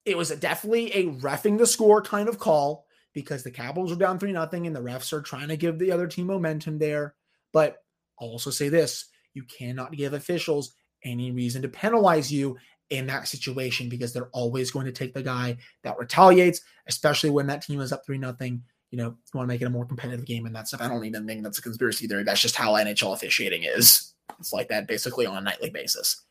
it 0.05 0.17
was 0.17 0.29
definitely 0.29 0.91
a 0.93 1.07
refing 1.13 1.57
the 1.57 1.67
score 1.67 2.01
kind 2.01 2.29
of 2.29 2.39
call 2.39 2.85
because 3.13 3.43
the 3.43 3.51
Capitals 3.51 3.91
are 3.91 3.95
down 3.95 4.19
three 4.19 4.31
nothing, 4.31 4.67
and 4.67 4.75
the 4.75 4.81
refs 4.81 5.13
are 5.13 5.21
trying 5.21 5.47
to 5.47 5.57
give 5.57 5.79
the 5.79 5.91
other 5.91 6.07
team 6.07 6.27
momentum 6.27 6.77
there. 6.77 7.15
But 7.53 7.77
I'll 8.19 8.27
also 8.27 8.51
say 8.51 8.69
this: 8.69 9.05
you 9.33 9.43
cannot 9.43 9.93
give 9.93 10.13
officials 10.13 10.75
any 11.03 11.31
reason 11.31 11.61
to 11.61 11.69
penalize 11.69 12.31
you 12.31 12.57
in 12.89 13.07
that 13.07 13.27
situation 13.27 13.89
because 13.89 14.13
they're 14.13 14.29
always 14.31 14.71
going 14.71 14.85
to 14.85 14.91
take 14.91 15.13
the 15.13 15.23
guy 15.23 15.57
that 15.83 15.97
retaliates, 15.97 16.61
especially 16.87 17.29
when 17.29 17.47
that 17.47 17.61
team 17.61 17.81
is 17.81 17.91
up 17.91 18.05
three 18.05 18.17
nothing. 18.17 18.61
You 18.91 18.99
know, 18.99 19.07
you 19.07 19.31
want 19.33 19.47
to 19.47 19.53
make 19.53 19.61
it 19.61 19.65
a 19.65 19.71
more 19.71 19.85
competitive 19.85 20.25
game 20.25 20.45
and 20.45 20.55
that 20.55 20.67
stuff. 20.67 20.81
I 20.81 20.87
don't 20.87 21.03
even 21.03 21.25
think 21.25 21.43
that's 21.43 21.57
a 21.57 21.63
conspiracy 21.63 22.07
theory. 22.07 22.23
That's 22.23 22.41
just 22.41 22.55
how 22.55 22.73
NHL 22.73 23.13
officiating 23.13 23.63
is. 23.63 24.13
It's 24.39 24.53
like 24.53 24.69
that 24.69 24.87
basically 24.87 25.25
on 25.25 25.37
a 25.37 25.41
nightly 25.41 25.69
basis. 25.69 26.23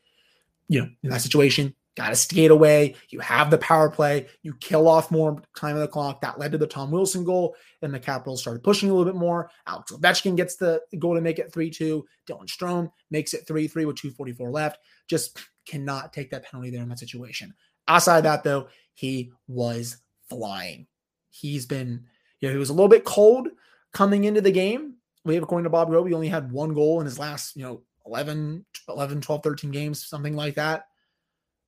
You 0.67 0.81
know, 0.81 0.89
in 1.03 1.09
that 1.11 1.21
situation, 1.21 1.75
got 1.95 2.09
to 2.09 2.15
skate 2.15 2.51
away. 2.51 2.95
You 3.09 3.19
have 3.19 3.49
the 3.49 3.57
power 3.57 3.89
play. 3.89 4.27
You 4.41 4.53
kill 4.59 4.87
off 4.87 5.11
more 5.11 5.41
time 5.57 5.75
of 5.75 5.81
the 5.81 5.87
clock. 5.87 6.21
That 6.21 6.39
led 6.39 6.51
to 6.51 6.57
the 6.57 6.67
Tom 6.67 6.91
Wilson 6.91 7.23
goal. 7.23 7.55
And 7.81 7.93
the 7.93 7.99
Capitals 7.99 8.41
started 8.41 8.63
pushing 8.63 8.89
a 8.89 8.93
little 8.93 9.11
bit 9.11 9.19
more. 9.19 9.49
Alex 9.67 9.91
Ovechkin 9.91 10.35
gets 10.35 10.55
the 10.55 10.81
goal 10.99 11.15
to 11.15 11.21
make 11.21 11.39
it 11.39 11.53
3 11.53 11.69
2. 11.69 12.05
Dylan 12.27 12.47
Strome 12.47 12.91
makes 13.11 13.33
it 13.33 13.47
3 13.47 13.67
3 13.67 13.85
with 13.85 13.97
2.44 13.97 14.51
left. 14.51 14.79
Just 15.07 15.39
cannot 15.67 16.13
take 16.13 16.31
that 16.31 16.43
penalty 16.43 16.69
there 16.69 16.83
in 16.83 16.89
that 16.89 16.99
situation. 16.99 17.53
Outside 17.87 18.21
that, 18.21 18.43
though, 18.43 18.67
he 18.93 19.31
was 19.47 19.97
flying. 20.29 20.87
He's 21.29 21.65
been, 21.65 22.05
you 22.39 22.47
know, 22.47 22.53
he 22.53 22.59
was 22.59 22.69
a 22.69 22.73
little 22.73 22.89
bit 22.89 23.03
cold 23.03 23.49
coming 23.93 24.23
into 24.23 24.41
the 24.41 24.51
game. 24.51 24.95
We 25.25 25.33
have, 25.35 25.43
according 25.43 25.65
to 25.65 25.69
Bob 25.69 25.89
he 25.89 26.13
only 26.13 26.29
had 26.29 26.51
one 26.51 26.73
goal 26.73 26.99
in 27.01 27.05
his 27.05 27.19
last, 27.19 27.55
you 27.55 27.63
know, 27.63 27.81
11, 28.05 28.63
11, 28.87 29.21
12, 29.21 29.43
13 29.43 29.71
games, 29.71 30.05
something 30.05 30.35
like 30.35 30.55
that 30.55 30.85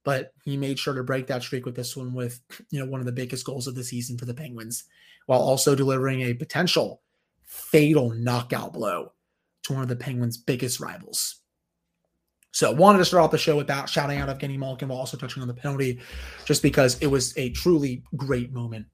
but 0.07 0.31
he 0.45 0.55
made 0.55 0.79
sure 0.79 0.93
to 0.93 1.03
break 1.03 1.27
that 1.27 1.43
streak 1.43 1.65
with 1.65 1.75
this 1.75 1.97
one 1.97 2.13
with 2.13 2.39
you 2.69 2.79
know 2.79 2.89
one 2.89 3.01
of 3.01 3.05
the 3.05 3.11
biggest 3.11 3.45
goals 3.45 3.67
of 3.67 3.75
the 3.75 3.83
season 3.83 4.17
for 4.17 4.23
the 4.23 4.33
Penguins 4.33 4.85
while 5.25 5.41
also 5.41 5.75
delivering 5.75 6.21
a 6.21 6.33
potential 6.33 7.01
fatal 7.43 8.11
knockout 8.11 8.71
blow 8.71 9.11
to 9.63 9.73
one 9.73 9.81
of 9.81 9.89
the 9.89 9.95
Penguins' 9.97 10.37
biggest 10.37 10.79
rivals. 10.79 11.41
So 12.51 12.71
wanted 12.71 12.99
to 12.99 13.05
start 13.05 13.23
off 13.25 13.31
the 13.31 13.37
show 13.37 13.57
with 13.57 13.67
that 13.67 13.89
shouting 13.89 14.19
out 14.19 14.29
Evgeni 14.29 14.57
Malkin 14.57 14.87
while 14.87 14.97
also 14.97 15.17
touching 15.17 15.41
on 15.41 15.49
the 15.49 15.53
penalty 15.53 15.99
just 16.45 16.63
because 16.63 16.97
it 16.99 17.07
was 17.07 17.37
a 17.37 17.49
truly 17.49 18.01
great 18.15 18.53
moment 18.53 18.85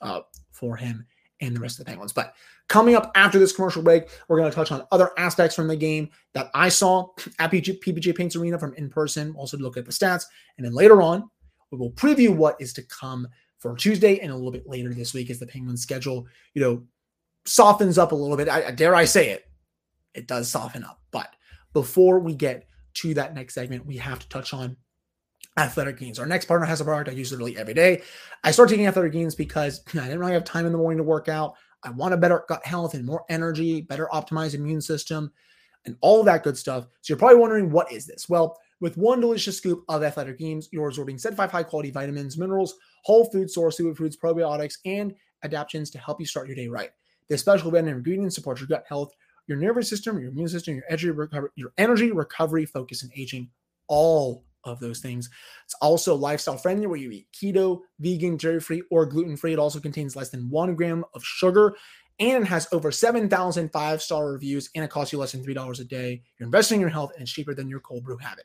uh, 0.00 0.20
for 0.52 0.76
him 0.76 1.04
and 1.42 1.54
the 1.54 1.60
rest 1.60 1.78
of 1.78 1.84
the 1.84 1.90
Penguins. 1.90 2.12
But 2.12 2.34
coming 2.68 2.94
up 2.94 3.10
after 3.14 3.38
this 3.38 3.52
commercial 3.52 3.82
break, 3.82 4.08
we're 4.28 4.38
going 4.38 4.50
to 4.50 4.54
touch 4.54 4.72
on 4.72 4.86
other 4.90 5.10
aspects 5.18 5.54
from 5.54 5.68
the 5.68 5.76
game 5.76 6.08
that 6.32 6.50
I 6.54 6.70
saw 6.70 7.08
at 7.38 7.50
PPG 7.50 8.16
Paints 8.16 8.36
Arena 8.36 8.58
from 8.58 8.72
in 8.74 8.88
person, 8.88 9.34
also 9.36 9.58
to 9.58 9.62
look 9.62 9.76
at 9.76 9.84
the 9.84 9.92
stats. 9.92 10.24
And 10.56 10.64
then 10.64 10.72
later 10.72 11.02
on, 11.02 11.28
we 11.70 11.78
will 11.78 11.92
preview 11.92 12.34
what 12.34 12.56
is 12.60 12.72
to 12.74 12.82
come 12.82 13.28
for 13.58 13.76
Tuesday 13.76 14.18
and 14.20 14.30
a 14.30 14.34
little 14.34 14.50
bit 14.50 14.66
later 14.66 14.94
this 14.94 15.14
week 15.14 15.30
as 15.30 15.38
the 15.38 15.46
Penguins 15.46 15.82
schedule, 15.82 16.26
you 16.54 16.62
know, 16.62 16.82
softens 17.44 17.98
up 17.98 18.12
a 18.12 18.14
little 18.14 18.36
bit. 18.36 18.48
I, 18.48 18.70
dare 18.70 18.94
I 18.94 19.04
say 19.04 19.30
it, 19.30 19.44
it 20.14 20.26
does 20.26 20.50
soften 20.50 20.84
up. 20.84 21.00
But 21.10 21.34
before 21.72 22.18
we 22.18 22.34
get 22.34 22.66
to 22.94 23.14
that 23.14 23.34
next 23.34 23.54
segment, 23.54 23.86
we 23.86 23.96
have 23.96 24.18
to 24.18 24.28
touch 24.28 24.52
on 24.52 24.76
Athletic 25.56 25.98
Greens. 25.98 26.18
Our 26.18 26.26
next 26.26 26.46
partner 26.46 26.66
has 26.66 26.80
a 26.80 26.84
product 26.84 27.10
I 27.10 27.12
use 27.12 27.30
literally 27.30 27.58
every 27.58 27.74
day. 27.74 28.02
I 28.42 28.50
started 28.50 28.70
taking 28.70 28.86
Athletic 28.86 29.12
Greens 29.12 29.34
because 29.34 29.82
I 29.94 30.04
didn't 30.04 30.18
really 30.18 30.32
have 30.32 30.44
time 30.44 30.66
in 30.66 30.72
the 30.72 30.78
morning 30.78 30.98
to 30.98 31.04
work 31.04 31.28
out. 31.28 31.54
I 31.84 31.90
want 31.90 32.14
a 32.14 32.16
better 32.16 32.44
gut 32.48 32.64
health 32.64 32.94
and 32.94 33.04
more 33.04 33.24
energy, 33.28 33.80
better 33.80 34.08
optimized 34.12 34.54
immune 34.54 34.80
system, 34.80 35.32
and 35.84 35.96
all 36.00 36.22
that 36.22 36.44
good 36.44 36.56
stuff. 36.56 36.86
So 37.00 37.12
you're 37.12 37.18
probably 37.18 37.38
wondering, 37.38 37.70
what 37.70 37.90
is 37.90 38.06
this? 38.06 38.28
Well, 38.28 38.56
with 38.80 38.96
one 38.96 39.20
delicious 39.20 39.58
scoop 39.58 39.84
of 39.88 40.02
Athletic 40.02 40.38
Greens, 40.38 40.68
you're 40.72 40.88
absorbing 40.88 41.18
75 41.18 41.50
high 41.50 41.62
quality 41.62 41.90
vitamins, 41.90 42.38
minerals, 42.38 42.74
whole 43.04 43.30
food 43.30 43.50
source, 43.50 43.78
superfoods, 43.78 44.16
probiotics, 44.16 44.78
and 44.84 45.14
adaptogens 45.44 45.90
to 45.92 45.98
help 45.98 46.20
you 46.20 46.26
start 46.26 46.46
your 46.46 46.56
day 46.56 46.68
right. 46.68 46.90
This 47.28 47.40
special 47.40 47.70
blend 47.70 47.88
of 47.88 47.96
ingredients 47.96 48.34
supports 48.34 48.60
your 48.60 48.68
gut 48.68 48.84
health, 48.88 49.12
your 49.46 49.58
nervous 49.58 49.88
system, 49.88 50.18
your 50.18 50.30
immune 50.30 50.48
system, 50.48 50.74
your 50.74 50.84
energy 50.88 51.10
recovery, 51.10 51.50
your 51.56 51.72
energy 51.78 52.12
recovery, 52.12 52.64
focus, 52.64 53.02
and 53.02 53.12
aging, 53.16 53.50
all 53.88 54.44
of 54.64 54.80
those 54.80 55.00
things. 55.00 55.28
It's 55.64 55.74
also 55.80 56.14
lifestyle 56.14 56.56
friendly 56.56 56.86
where 56.86 56.98
you 56.98 57.10
eat 57.10 57.28
keto, 57.32 57.80
vegan, 57.98 58.36
dairy 58.36 58.60
free, 58.60 58.82
or 58.90 59.06
gluten 59.06 59.36
free. 59.36 59.52
It 59.52 59.58
also 59.58 59.80
contains 59.80 60.16
less 60.16 60.30
than 60.30 60.50
one 60.50 60.74
gram 60.74 61.04
of 61.14 61.24
sugar 61.24 61.74
and 62.18 62.46
has 62.46 62.68
over 62.72 62.90
7,000 62.92 63.72
five 63.72 64.02
star 64.02 64.30
reviews 64.30 64.70
and 64.74 64.84
it 64.84 64.90
costs 64.90 65.12
you 65.12 65.18
less 65.18 65.32
than 65.32 65.44
$3 65.44 65.80
a 65.80 65.84
day. 65.84 66.22
You're 66.38 66.46
investing 66.46 66.76
in 66.76 66.80
your 66.80 66.90
health 66.90 67.12
and 67.14 67.22
it's 67.22 67.32
cheaper 67.32 67.54
than 67.54 67.68
your 67.68 67.80
cold 67.80 68.04
brew 68.04 68.18
habit. 68.18 68.44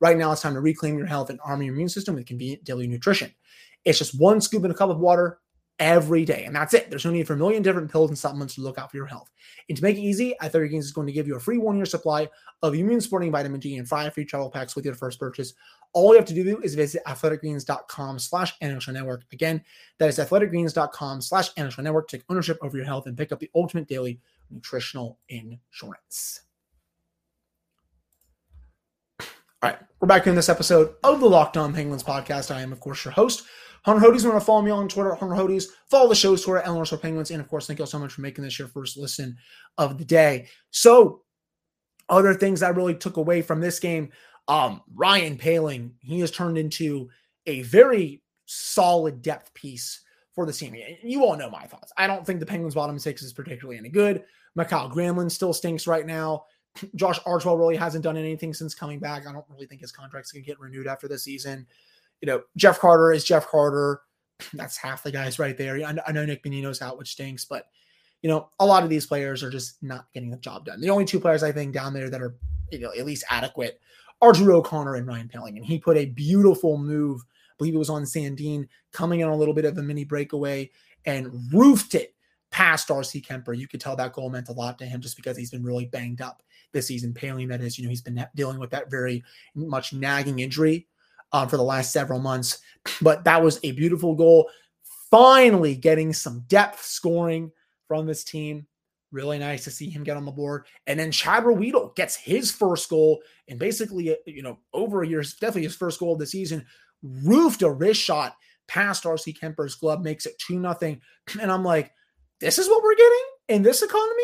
Right 0.00 0.16
now, 0.16 0.32
it's 0.32 0.42
time 0.42 0.54
to 0.54 0.60
reclaim 0.60 0.98
your 0.98 1.06
health 1.06 1.30
and 1.30 1.38
arm 1.44 1.62
your 1.62 1.74
immune 1.74 1.88
system 1.88 2.14
with 2.14 2.26
convenient 2.26 2.64
daily 2.64 2.86
nutrition. 2.86 3.32
It's 3.84 3.98
just 3.98 4.18
one 4.18 4.40
scoop 4.40 4.64
in 4.64 4.70
a 4.70 4.74
cup 4.74 4.90
of 4.90 4.98
water 4.98 5.38
every 5.78 6.24
day. 6.24 6.44
And 6.44 6.54
that's 6.54 6.74
it. 6.74 6.88
There's 6.88 7.04
no 7.04 7.10
need 7.10 7.26
for 7.26 7.34
a 7.34 7.36
million 7.36 7.62
different 7.62 7.90
pills 7.90 8.10
and 8.10 8.18
supplements 8.18 8.54
to 8.54 8.60
look 8.60 8.78
out 8.78 8.90
for 8.90 8.96
your 8.96 9.06
health. 9.06 9.30
And 9.68 9.76
to 9.76 9.82
make 9.82 9.96
it 9.96 10.00
easy, 10.00 10.34
Athletic 10.40 10.70
Greens 10.70 10.84
is 10.84 10.92
going 10.92 11.06
to 11.06 11.12
give 11.12 11.26
you 11.26 11.36
a 11.36 11.40
free 11.40 11.58
one 11.58 11.76
year 11.76 11.86
supply 11.86 12.28
of 12.62 12.74
immune 12.74 13.00
supporting 13.00 13.32
vitamin 13.32 13.60
D 13.60 13.76
and 13.76 13.88
five 13.88 14.14
free 14.14 14.24
travel 14.24 14.50
packs 14.50 14.76
with 14.76 14.84
your 14.84 14.94
first 14.94 15.18
purchase. 15.18 15.54
All 15.92 16.12
you 16.12 16.18
have 16.18 16.26
to 16.26 16.34
do 16.34 16.60
is 16.60 16.74
visit 16.74 17.02
athleticgreens.com 17.06 18.18
slash 18.18 18.58
NHL 18.58 18.92
network. 18.92 19.22
Again, 19.32 19.62
that 19.98 20.08
is 20.08 20.18
athleticgreens.com 20.18 21.20
slash 21.20 21.54
NHL 21.54 21.84
network. 21.84 22.08
Take 22.08 22.24
ownership 22.28 22.58
over 22.62 22.76
your 22.76 22.86
health 22.86 23.06
and 23.06 23.16
pick 23.16 23.32
up 23.32 23.38
the 23.38 23.50
ultimate 23.54 23.86
daily 23.86 24.20
nutritional 24.50 25.18
insurance. 25.28 26.40
All 29.64 29.70
right, 29.70 29.78
we're 29.98 30.08
back 30.08 30.26
in 30.26 30.34
this 30.34 30.50
episode 30.50 30.94
of 31.02 31.20
the 31.20 31.26
Locked 31.26 31.56
On 31.56 31.72
Penguins 31.72 32.02
podcast. 32.02 32.54
I 32.54 32.60
am, 32.60 32.70
of 32.70 32.80
course, 32.80 33.04
your 33.04 33.12
host, 33.12 33.44
Hunter 33.84 34.06
Hodes. 34.06 34.22
You 34.22 34.30
want 34.30 34.40
to 34.40 34.46
follow 34.46 34.62
me 34.62 34.70
on 34.70 34.88
Twitter, 34.88 35.14
Hunter 35.14 35.34
Hodes. 35.34 35.66
Follow 35.90 36.08
the 36.08 36.14
show's 36.14 36.42
Twitter, 36.42 36.62
Eleanor 36.62 36.96
Penguins. 36.96 37.30
And 37.30 37.40
of 37.40 37.48
course, 37.48 37.66
thank 37.66 37.78
you 37.78 37.82
all 37.82 37.86
so 37.86 37.98
much 37.98 38.12
for 38.12 38.22
making 38.22 38.44
this 38.44 38.58
your 38.58 38.68
first 38.68 38.96
listen 38.96 39.36
of 39.78 39.98
the 39.98 40.04
day. 40.04 40.48
So, 40.70 41.22
other 42.08 42.34
things 42.34 42.62
I 42.62 42.68
really 42.68 42.94
took 42.94 43.16
away 43.16 43.40
from 43.40 43.60
this 43.60 43.80
game 43.80 44.10
um, 44.48 44.82
Ryan 44.94 45.38
Poehling, 45.38 45.92
he 46.00 46.20
has 46.20 46.30
turned 46.30 46.58
into 46.58 47.08
a 47.46 47.62
very 47.62 48.22
solid 48.46 49.22
depth 49.22 49.54
piece 49.54 50.02
for 50.34 50.44
the 50.46 50.52
team. 50.52 50.76
You 51.02 51.24
all 51.24 51.36
know 51.36 51.50
my 51.50 51.64
thoughts. 51.64 51.92
I 51.96 52.06
don't 52.06 52.26
think 52.26 52.40
the 52.40 52.46
Penguins' 52.46 52.74
bottom 52.74 52.98
six 52.98 53.22
is 53.22 53.32
particularly 53.32 53.78
any 53.78 53.88
good. 53.88 54.24
Mikael 54.54 54.90
Granlund 54.90 55.30
still 55.30 55.52
stinks 55.52 55.86
right 55.86 56.06
now. 56.06 56.44
Josh 56.94 57.18
Archibald 57.24 57.58
really 57.58 57.76
hasn't 57.76 58.04
done 58.04 58.16
anything 58.16 58.52
since 58.52 58.74
coming 58.74 58.98
back. 58.98 59.26
I 59.26 59.32
don't 59.32 59.44
really 59.48 59.66
think 59.66 59.80
his 59.80 59.92
contract's 59.92 60.32
going 60.32 60.44
to 60.44 60.50
get 60.50 60.60
renewed 60.60 60.86
after 60.86 61.08
the 61.08 61.18
season 61.18 61.66
you 62.20 62.26
know, 62.26 62.42
Jeff 62.56 62.78
Carter 62.78 63.12
is 63.12 63.24
Jeff 63.24 63.46
Carter. 63.46 64.00
That's 64.54 64.76
half 64.76 65.02
the 65.02 65.12
guys 65.12 65.38
right 65.38 65.56
there. 65.56 65.80
I 65.84 66.12
know 66.12 66.24
Nick 66.24 66.42
Bonino's 66.42 66.82
out, 66.82 66.98
which 66.98 67.12
stinks, 67.12 67.44
but 67.44 67.66
you 68.22 68.30
know, 68.30 68.48
a 68.58 68.64
lot 68.64 68.82
of 68.82 68.88
these 68.88 69.06
players 69.06 69.42
are 69.42 69.50
just 69.50 69.82
not 69.82 70.06
getting 70.14 70.30
the 70.30 70.38
job 70.38 70.64
done. 70.64 70.80
The 70.80 70.90
only 70.90 71.04
two 71.04 71.20
players 71.20 71.42
I 71.42 71.52
think 71.52 71.74
down 71.74 71.92
there 71.92 72.08
that 72.08 72.22
are 72.22 72.34
you 72.70 72.78
know 72.78 72.90
at 72.96 73.04
least 73.04 73.24
adequate 73.30 73.80
are 74.22 74.32
Drew 74.32 74.56
O'Connor 74.56 74.94
and 74.94 75.06
Ryan 75.06 75.28
Poehling. 75.28 75.56
And 75.56 75.64
he 75.64 75.78
put 75.78 75.96
a 75.96 76.06
beautiful 76.06 76.78
move, 76.78 77.20
I 77.20 77.54
believe 77.58 77.74
it 77.74 77.78
was 77.78 77.90
on 77.90 78.04
Sandin, 78.04 78.66
coming 78.92 79.20
in 79.20 79.28
a 79.28 79.36
little 79.36 79.54
bit 79.54 79.66
of 79.66 79.76
a 79.76 79.82
mini 79.82 80.04
breakaway 80.04 80.70
and 81.04 81.30
roofed 81.52 81.94
it 81.94 82.14
past 82.50 82.88
Darcy 82.88 83.20
Kuemper. 83.20 83.56
You 83.56 83.68
could 83.68 83.80
tell 83.80 83.96
that 83.96 84.14
goal 84.14 84.30
meant 84.30 84.48
a 84.48 84.52
lot 84.52 84.78
to 84.78 84.86
him 84.86 85.00
just 85.00 85.16
because 85.16 85.36
he's 85.36 85.50
been 85.50 85.64
really 85.64 85.86
banged 85.86 86.22
up 86.22 86.42
this 86.72 86.86
season. 86.86 87.12
Poehling, 87.12 87.48
that 87.48 87.60
is, 87.60 87.78
you 87.78 87.84
know, 87.84 87.90
he's 87.90 88.00
been 88.00 88.24
dealing 88.34 88.58
with 88.58 88.70
that 88.70 88.90
very 88.90 89.22
much 89.54 89.92
nagging 89.92 90.38
injury 90.38 90.86
um, 91.34 91.48
for 91.48 91.56
the 91.58 91.62
last 91.62 91.92
several 91.92 92.20
months. 92.20 92.60
But 93.02 93.24
that 93.24 93.42
was 93.42 93.58
a 93.62 93.72
beautiful 93.72 94.14
goal. 94.14 94.48
Finally, 95.10 95.74
getting 95.74 96.12
some 96.12 96.44
depth 96.46 96.82
scoring 96.82 97.50
from 97.88 98.06
this 98.06 98.24
team. 98.24 98.66
Really 99.10 99.38
nice 99.38 99.64
to 99.64 99.70
see 99.70 99.90
him 99.90 100.04
get 100.04 100.16
on 100.16 100.24
the 100.24 100.32
board. 100.32 100.66
And 100.86 100.98
then 100.98 101.10
Chad 101.10 101.44
Ruhwedel 101.44 101.94
gets 101.96 102.16
his 102.16 102.50
first 102.50 102.88
goal 102.88 103.20
in 103.48 103.58
basically, 103.58 104.12
uh, 104.12 104.16
you 104.26 104.42
know, 104.42 104.58
over 104.72 105.02
a 105.02 105.08
year, 105.08 105.22
definitely 105.22 105.64
his 105.64 105.76
first 105.76 106.00
goal 106.00 106.14
of 106.14 106.18
the 106.20 106.26
season. 106.26 106.64
Roofed 107.02 107.62
a 107.62 107.70
wrist 107.70 108.00
shot 108.00 108.36
past 108.68 109.02
Darcy 109.02 109.32
Kuemper's 109.32 109.74
glove, 109.74 110.02
makes 110.02 110.26
it 110.26 110.38
2 110.38 110.58
nothing. 110.58 111.00
And 111.40 111.50
I'm 111.50 111.64
like, 111.64 111.92
this 112.40 112.58
is 112.58 112.68
what 112.68 112.82
we're 112.82 112.94
getting 112.94 113.24
in 113.48 113.62
this 113.62 113.82
economy? 113.82 114.22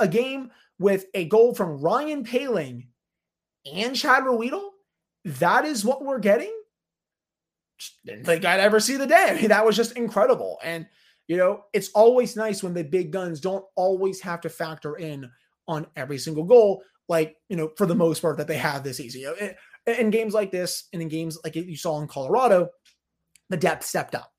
A 0.00 0.08
game 0.08 0.50
with 0.78 1.06
a 1.14 1.24
goal 1.26 1.54
from 1.54 1.80
Ryan 1.80 2.24
Poehling 2.24 2.86
and 3.72 3.96
Chad 3.96 4.24
Ruhwedel? 4.24 4.71
That 5.24 5.64
is 5.64 5.84
what 5.84 6.04
we're 6.04 6.18
getting. 6.18 6.52
didn't 8.04 8.24
think 8.24 8.44
I'd 8.44 8.60
ever 8.60 8.80
see 8.80 8.96
the 8.96 9.06
day. 9.06 9.26
I 9.30 9.34
mean, 9.34 9.48
that 9.48 9.64
was 9.64 9.76
just 9.76 9.96
incredible. 9.96 10.58
And, 10.62 10.86
you 11.28 11.36
know, 11.36 11.64
it's 11.72 11.90
always 11.90 12.36
nice 12.36 12.62
when 12.62 12.74
the 12.74 12.84
big 12.84 13.12
guns 13.12 13.40
don't 13.40 13.64
always 13.76 14.20
have 14.20 14.40
to 14.42 14.48
factor 14.48 14.96
in 14.96 15.30
on 15.68 15.86
every 15.96 16.18
single 16.18 16.44
goal, 16.44 16.82
like, 17.08 17.36
you 17.48 17.56
know, 17.56 17.70
for 17.76 17.86
the 17.86 17.94
mm-hmm. 17.94 18.00
most 18.00 18.22
part 18.22 18.36
that 18.38 18.48
they 18.48 18.58
have 18.58 18.82
this 18.82 19.00
easy. 19.00 19.20
You 19.20 19.26
know, 19.26 19.34
eh, 19.34 19.52
eh, 19.86 20.00
in 20.00 20.10
games 20.10 20.34
like 20.34 20.50
this 20.50 20.88
and 20.92 21.00
in 21.00 21.08
games 21.08 21.38
like 21.44 21.54
you 21.54 21.76
saw 21.76 22.00
in 22.00 22.08
Colorado, 22.08 22.68
the 23.48 23.56
depth 23.56 23.84
stepped 23.84 24.14
up. 24.14 24.32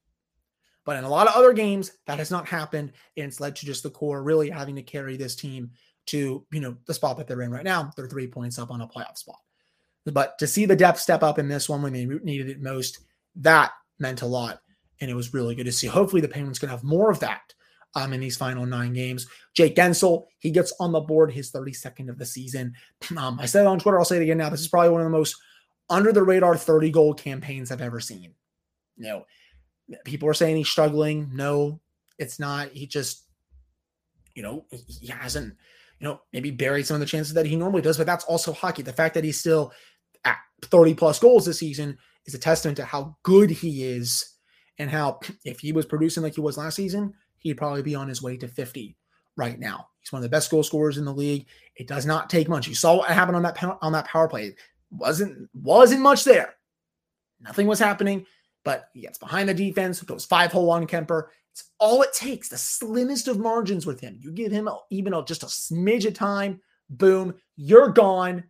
But 0.86 0.98
in 0.98 1.06
a 1.06 1.10
lot 1.10 1.28
of 1.28 1.36
other 1.36 1.54
games, 1.54 1.92
that 2.08 2.20
has 2.20 2.30
not 2.30 2.48
happened. 2.48 2.92
And 3.16 3.28
it's 3.28 3.40
led 3.40 3.56
to 3.58 3.66
just 3.66 3.84
the 3.84 3.90
core 3.90 4.22
really 4.22 4.50
having 4.50 4.76
to 4.76 4.84
carry 4.84 5.16
this 5.16 5.36
team 5.36 5.72
to, 6.08 6.46
you 6.52 6.60
know, 6.60 6.76
the 6.88 6.94
spot 6.94 7.18
that 7.18 7.28
they're 7.28 7.42
in 7.42 7.52
right 7.52 7.64
now. 7.64 7.92
They're 7.96 8.08
three 8.08 8.28
points 8.28 8.60
up 8.60 8.70
on 8.70 8.82
a 8.82 8.88
playoff 8.88 9.18
spot. 9.18 9.40
But 10.06 10.38
to 10.40 10.48
see 10.48 10.66
the 10.66 10.76
depth 10.76 11.00
step 11.00 11.24
up 11.24 11.40
in 11.40 11.48
this 11.48 11.70
one 11.70 11.82
when 11.82 11.94
they 11.94 12.06
needed 12.06 12.50
it 12.50 12.62
most, 12.62 13.00
that 13.38 13.72
meant 14.00 14.22
a 14.22 14.28
lot. 14.28 14.62
And 15.00 15.10
it 15.10 15.16
was 15.16 15.34
really 15.34 15.56
good 15.56 15.66
to 15.66 15.72
see. 15.72 15.88
Hopefully, 15.88 16.22
the 16.22 16.28
Penguins 16.28 16.60
can 16.60 16.70
have 16.70 16.84
more 16.84 17.10
of 17.10 17.20
that 17.20 17.54
um, 17.96 18.14
in 18.14 18.20
these 18.20 18.38
final 18.38 18.66
nine 18.66 18.94
games. 18.94 19.28
Jake 19.54 19.76
Guentzel, 19.76 20.26
he 20.40 20.52
gets 20.52 20.74
on 20.80 20.92
the 20.92 21.00
board 21.00 21.32
his 21.32 21.52
32nd 21.52 22.10
of 22.10 22.18
the 22.18 22.26
season. 22.26 22.74
Um, 23.18 23.40
I 23.40 23.46
said 23.46 23.62
it 23.62 23.68
on 23.68 23.80
Twitter, 23.80 24.00
I'll 24.00 24.06
say 24.06 24.18
it 24.18 24.24
again 24.24 24.38
now. 24.38 24.50
This 24.50 24.62
is 24.62 24.68
probably 24.68 24.90
one 24.90 25.02
of 25.02 25.06
the 25.06 25.18
most 25.18 25.36
under 25.90 26.12
the 26.12 26.24
radar 26.24 26.58
30 26.58 26.90
goal 26.90 27.14
campaigns 27.14 27.72
I've 27.72 27.82
ever 27.82 28.00
seen. 28.00 28.34
You 28.98 29.04
know, 29.04 29.26
people 30.04 30.28
are 30.30 30.34
saying 30.34 30.56
he's 30.56 30.70
struggling. 30.70 31.30
No, 31.34 31.80
it's 32.18 32.40
not. 32.40 32.70
He 32.70 32.88
just, 32.88 33.24
you 34.36 34.42
know, 34.42 34.66
he 34.88 35.08
hasn't, 35.08 35.56
you 36.00 36.08
know, 36.08 36.22
maybe 36.32 36.50
buried 36.50 36.88
some 36.88 36.96
of 36.96 37.02
the 37.02 37.06
chances 37.06 37.34
that 37.36 37.46
he 37.46 37.56
normally 37.56 37.82
does, 37.82 37.98
but 37.98 38.08
that's 38.08 38.26
also 38.26 38.54
hockey. 38.54 38.82
The 38.82 38.94
fact 38.94 39.14
that 39.14 39.24
he's 39.24 39.40
still 39.40 39.74
at 40.26 40.38
30 40.64 40.94
plus 40.94 41.20
goals 41.20 41.46
this 41.46 41.60
season 41.60 41.98
is 42.26 42.34
a 42.34 42.40
testament 42.40 42.78
to 42.78 42.86
how 42.86 43.18
good 43.24 43.50
he 43.50 43.84
is 43.84 44.38
and 44.80 44.90
how 44.90 45.20
if 45.46 45.60
he 45.60 45.72
was 45.72 45.86
producing 45.86 46.24
like 46.24 46.36
he 46.36 46.42
was 46.42 46.58
last 46.58 46.76
season, 46.76 47.14
he'd 47.40 47.58
probably 47.58 47.82
be 47.82 47.96
on 47.96 48.08
his 48.08 48.22
way 48.22 48.38
to 48.38 48.48
50 48.48 48.96
right 49.36 49.60
now. 49.60 49.88
He's 50.00 50.12
one 50.12 50.20
of 50.20 50.24
the 50.24 50.30
best 50.30 50.50
goal 50.50 50.64
scorers 50.64 50.98
in 50.98 51.06
the 51.06 51.14
league. 51.14 51.48
It 51.76 51.88
does 51.88 52.06
not 52.06 52.30
take 52.30 52.50
much. 52.50 52.68
You 52.68 52.76
saw 52.76 52.98
what 52.98 53.10
happened 53.10 53.38
on 53.38 53.44
that 53.44 53.64
on 53.82 53.92
that 53.94 54.08
power 54.08 54.28
play. 54.28 54.48
It 54.48 54.56
wasn't 54.92 55.50
wasn't 55.54 56.02
much 56.02 56.24
there. 56.24 56.56
Nothing 57.40 57.68
was 57.68 57.80
happening, 57.80 58.26
but 58.64 58.90
he 58.94 59.02
gets 59.02 59.18
behind 59.18 59.50
the 59.50 59.54
defense, 59.54 60.02
goes 60.02 60.26
five 60.26 60.52
hole 60.52 60.72
on 60.72 60.88
Kuemper. 60.88 61.28
It's 61.52 61.70
all 61.80 62.02
it 62.02 62.14
takes, 62.14 62.50
the 62.50 62.58
slimmest 62.58 63.28
of 63.28 63.38
margins 63.38 63.86
with 63.86 64.02
him. 64.02 64.18
You 64.20 64.32
give 64.32 64.52
him 64.52 64.68
even 64.90 65.14
a, 65.14 65.24
just 65.24 65.44
a 65.44 65.48
smidge 65.48 66.06
of 66.08 66.16
time, 66.16 66.62
boom, 66.90 67.36
you're 67.56 67.90
gone 67.90 68.46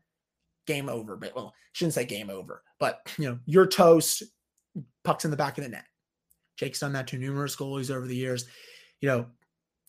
game 0.66 0.90
over. 0.90 1.16
But 1.16 1.36
well, 1.36 1.54
shouldn't 1.74 1.94
say 1.94 2.06
game 2.06 2.30
over, 2.30 2.64
but 2.80 3.02
you 3.18 3.30
know, 3.30 3.40
you're 3.46 3.68
toast, 3.68 4.24
pucks 5.04 5.26
in 5.26 5.32
the 5.32 5.38
back 5.38 5.58
of 5.58 5.64
the 5.64 5.70
net. 5.70 5.86
Jake's 6.58 6.80
done 6.80 6.94
that 6.94 7.08
to 7.08 7.18
numerous 7.18 7.56
goalies 7.56 7.90
over 7.90 8.08
the 8.08 8.16
years. 8.16 8.46
You 9.02 9.10
know, 9.10 9.26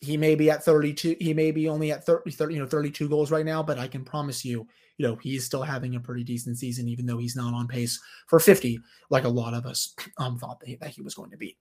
he 0.01 0.17
may 0.17 0.35
be 0.35 0.51
at 0.51 0.65
32, 0.65 1.17
he 1.21 1.35
may 1.35 1.51
be 1.51 1.69
only 1.69 1.93
at 1.93 2.05
30, 2.05 2.31
30, 2.31 2.55
you 2.55 2.61
know, 2.61 2.67
32 2.67 3.09
goals 3.09 3.31
right 3.31 3.45
now, 3.45 3.63
but 3.63 3.79
I 3.79 3.89
can 3.89 4.05
promise 4.05 4.45
you, 4.45 4.67
you 4.99 5.07
know, 5.07 5.17
he's 5.17 5.45
still 5.45 5.63
having 5.63 5.97
a 5.97 6.01
pretty 6.01 6.25
decent 6.25 6.59
season, 6.59 6.89
even 6.89 7.07
though 7.07 7.19
he's 7.19 7.37
not 7.37 7.55
on 7.55 7.67
pace 7.67 8.01
for 8.29 8.39
50, 8.39 8.79
like 9.11 9.25
a 9.25 9.29
lot 9.29 9.55
of 9.55 9.67
us 9.67 9.95
um, 10.19 10.39
thought 10.39 10.61
that 10.61 10.69
he, 10.69 10.77
that 10.77 10.91
he 10.91 11.03
was 11.03 11.15
going 11.15 11.31
to 11.31 11.37
be. 11.37 11.57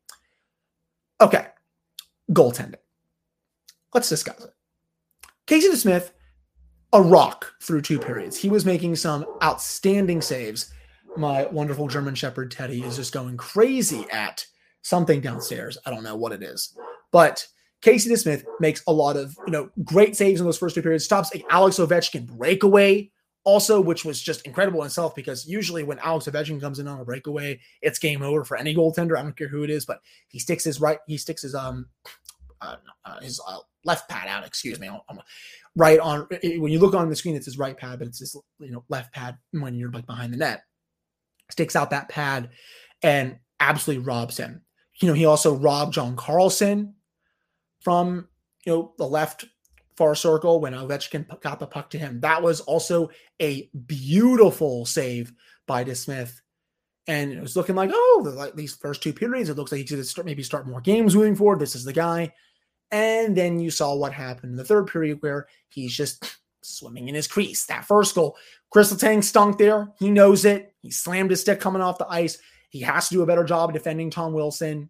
Okay. 1.21 1.47
Goaltending. 2.31 2.75
let's 3.93 4.09
discuss 4.09 4.43
it. 4.43 4.51
Casey 5.45 5.69
DeSmith, 5.69 6.11
a 6.93 7.01
rock 7.01 7.51
through 7.61 7.81
two 7.81 7.99
periods. 7.99 8.37
He 8.37 8.49
was 8.49 8.65
making 8.65 8.95
some 8.95 9.25
outstanding 9.43 10.21
saves. 10.21 10.71
My 11.17 11.45
wonderful 11.47 11.87
German 11.87 12.15
Shepherd 12.15 12.51
Teddy 12.51 12.83
is 12.83 12.95
just 12.95 13.13
going 13.13 13.35
crazy 13.35 14.05
at 14.11 14.45
something 14.83 15.19
downstairs. 15.19 15.77
I 15.85 15.89
don't 15.89 16.03
know 16.03 16.15
what 16.15 16.31
it 16.31 16.43
is, 16.43 16.77
but 17.11 17.45
Casey 17.81 18.09
DeSmith 18.09 18.43
makes 18.59 18.83
a 18.87 18.93
lot 18.93 19.17
of 19.17 19.35
you 19.45 19.51
know 19.51 19.69
great 19.83 20.15
saves 20.15 20.39
in 20.39 20.45
those 20.45 20.57
first 20.57 20.75
two 20.75 20.81
periods. 20.81 21.03
Stops 21.03 21.31
Alex 21.49 21.77
Ovechkin 21.77 22.27
breakaway 22.27 23.11
also, 23.43 23.81
which 23.81 24.05
was 24.05 24.21
just 24.21 24.45
incredible 24.45 24.81
in 24.81 24.85
itself 24.85 25.15
because 25.15 25.45
usually 25.45 25.83
when 25.83 25.99
Alex 25.99 26.27
Ovechkin 26.27 26.61
comes 26.61 26.79
in 26.79 26.87
on 26.87 26.99
a 26.99 27.05
breakaway, 27.05 27.59
it's 27.81 27.99
game 27.99 28.21
over 28.21 28.45
for 28.45 28.55
any 28.55 28.73
goaltender. 28.73 29.17
I 29.17 29.21
don't 29.21 29.35
care 29.35 29.49
who 29.49 29.63
it 29.63 29.69
is, 29.69 29.85
but 29.85 29.99
he 30.29 30.39
sticks 30.39 30.63
his 30.63 30.79
right, 30.79 30.99
he 31.07 31.17
sticks 31.17 31.41
his 31.41 31.55
um 31.55 31.87
uh, 32.61 32.77
uh, 33.03 33.19
his 33.19 33.41
uh, 33.47 33.57
left 33.85 34.09
pad 34.09 34.27
out. 34.27 34.45
Excuse 34.45 34.79
me, 34.79 34.87
I'm, 34.87 35.19
right 35.75 35.99
on. 35.99 36.27
When 36.43 36.71
you 36.71 36.79
look 36.79 36.93
on 36.93 37.09
the 37.09 37.15
screen, 37.15 37.35
it 37.35 37.43
says 37.43 37.57
right 37.57 37.77
pad, 37.77 37.99
but 37.99 38.07
it's 38.07 38.19
his 38.19 38.35
you 38.59 38.71
know 38.71 38.83
left 38.89 39.13
pad 39.13 39.37
when 39.51 39.75
you're 39.75 39.91
like 39.91 40.05
behind 40.05 40.33
the 40.33 40.37
net. 40.37 40.63
Sticks 41.51 41.75
out 41.75 41.89
that 41.91 42.09
pad 42.09 42.49
and 43.01 43.37
absolutely 43.59 44.05
robs 44.05 44.37
him. 44.37 44.61
You 45.01 45.07
know, 45.07 45.13
he 45.13 45.25
also 45.25 45.55
robbed 45.55 45.93
John 45.93 46.15
Carlson 46.15 46.95
from 47.81 48.27
you 48.65 48.73
know 48.73 48.93
the 48.97 49.07
left 49.07 49.45
far 49.97 50.15
circle 50.15 50.59
when 50.59 50.73
Ovechkin 50.73 51.27
got 51.41 51.59
the 51.59 51.67
puck 51.67 51.89
to 51.91 51.97
him. 51.97 52.19
That 52.21 52.41
was 52.41 52.61
also 52.61 53.09
a 53.41 53.69
beautiful 53.85 54.85
save 54.85 55.31
by 55.67 55.83
DeSmith. 55.83 56.33
And 57.07 57.33
it 57.33 57.41
was 57.41 57.55
looking 57.55 57.75
like, 57.75 57.91
oh, 57.93 58.33
like 58.35 58.55
these 58.55 58.75
first 58.75 59.03
two 59.03 59.13
periods, 59.13 59.49
it 59.49 59.57
looks 59.57 59.71
like 59.71 59.79
he 59.79 59.85
could 59.85 60.05
start, 60.07 60.25
maybe 60.25 60.41
start 60.41 60.67
more 60.67 60.81
games 60.81 61.15
moving 61.15 61.35
forward. 61.35 61.59
This 61.59 61.75
is 61.75 61.83
the 61.83 61.93
guy. 61.93 62.31
And 62.93 63.35
then 63.35 63.59
you 63.59 63.71
saw 63.71 63.95
what 63.95 64.13
happened 64.13 64.51
in 64.51 64.55
the 64.55 64.63
third 64.63 64.85
period 64.85 65.17
where 65.21 65.47
he's 65.69 65.93
just 65.93 66.37
swimming 66.61 67.09
in 67.09 67.15
his 67.15 67.27
crease. 67.27 67.65
That 67.65 67.85
first 67.85 68.13
goal, 68.13 68.37
Kris 68.69 68.93
Letang 68.93 69.23
stunk 69.23 69.57
there. 69.57 69.91
He 69.97 70.11
knows 70.11 70.45
it. 70.45 70.75
He 70.81 70.91
slammed 70.91 71.31
his 71.31 71.41
stick 71.41 71.59
coming 71.59 71.81
off 71.81 71.97
the 71.97 72.07
ice. 72.07 72.37
He 72.69 72.81
has 72.81 73.09
to 73.09 73.15
do 73.15 73.23
a 73.23 73.25
better 73.25 73.43
job 73.43 73.73
defending 73.73 74.11
Tom 74.11 74.31
Wilson. 74.31 74.89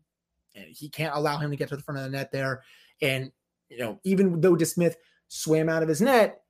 He 0.54 0.90
can't 0.90 1.16
allow 1.16 1.38
him 1.38 1.50
to 1.52 1.56
get 1.56 1.70
to 1.70 1.78
the 1.78 1.82
front 1.82 2.00
of 2.00 2.04
the 2.04 2.18
net 2.18 2.32
there. 2.34 2.64
And 3.02 3.32
you 3.70 3.80
know, 3.80 4.00
even 4.04 4.42
though 4.42 4.56
DeSmith 4.56 4.96
swam 5.30 5.70
out 5.70 5.82
of 5.82 5.90
his 5.90 6.02
net, 6.02 6.42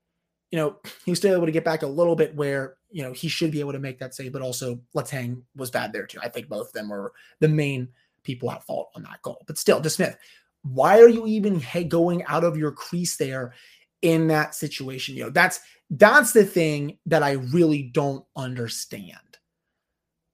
you 0.50 0.57
know, 0.57 0.77
he 1.05 1.12
was 1.12 1.19
still 1.19 1.36
able 1.36 1.45
to 1.45 1.51
get 1.51 1.63
back 1.63 1.83
a 1.83 1.88
little 1.88 2.15
bit 2.15 2.36
where, 2.36 2.77
you 2.89 3.03
know, 3.03 3.13
he 3.13 3.27
should 3.27 3.51
be 3.51 3.60
able 3.60 3.72
to 3.74 3.79
make 3.79 4.00
that 4.00 4.13
save, 4.15 4.33
but 4.33 4.41
also 4.41 4.79
Letang 4.95 5.43
was 5.55 5.72
bad 5.72 5.93
there 5.93 6.07
too. 6.07 6.19
I 6.22 6.29
think 6.29 6.50
both 6.50 6.67
of 6.67 6.74
them 6.74 6.89
were 6.89 7.13
the 7.39 7.48
main 7.48 7.89
people 8.24 8.51
at 8.51 8.63
fault 8.63 8.89
on 8.95 9.03
that 9.03 9.22
goal. 9.22 9.43
But 9.48 9.57
still, 9.57 9.81
DeSmith, 9.81 10.17
why 10.63 11.00
are 11.00 11.10
you 11.10 11.27
even 11.27 11.62
going 11.88 12.24
out 12.25 12.43
of 12.43 12.58
your 12.58 12.72
crease 12.72 13.17
there 13.17 13.53
in 14.01 14.27
that 14.27 14.55
situation? 14.55 15.15
You 15.15 15.25
know, 15.25 15.29
that's 15.29 15.60
that's 15.89 16.32
the 16.32 16.46
thing 16.46 16.98
that 17.05 17.24
I 17.24 17.34
really 17.34 17.84
don't 17.84 18.25
understand. 18.36 19.17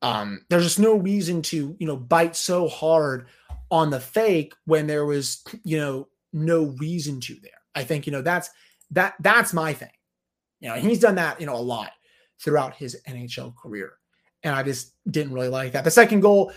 Um, 0.02 0.46
there's 0.50 0.64
just 0.64 0.80
no 0.80 0.96
reason 0.96 1.42
to, 1.44 1.76
you 1.78 1.88
know, 1.88 1.98
bite 1.98 2.36
so 2.36 2.70
hard 2.70 3.28
on 3.70 3.90
the 3.90 4.00
fake 4.00 4.54
when 4.66 4.88
there 4.88 5.06
was, 5.06 5.44
you 5.64 5.78
know, 5.78 6.08
no 6.32 6.76
reason 6.80 7.20
to 7.22 7.36
there. 7.42 7.52
I 7.76 7.84
think, 7.84 8.06
you 8.06 8.12
know, 8.12 8.22
that's 8.22 8.50
that 8.92 9.16
that's 9.20 9.54
my 9.54 9.74
thing. 9.74 9.92
You 10.62 10.70
know, 10.70 10.76
he's 10.76 11.00
done 11.00 11.16
that, 11.16 11.40
you 11.40 11.48
know, 11.48 11.56
a 11.56 11.58
lot 11.58 11.92
throughout 12.42 12.76
his 12.76 13.02
NHL 13.08 13.56
career. 13.56 13.94
And 14.44 14.56
I 14.56 14.64
just 14.64 14.94
didn't 15.10 15.34
really 15.34 15.50
like 15.50 15.74
that. 15.74 15.84
The 15.84 15.92
second 15.92 16.22
goal, 16.22 16.54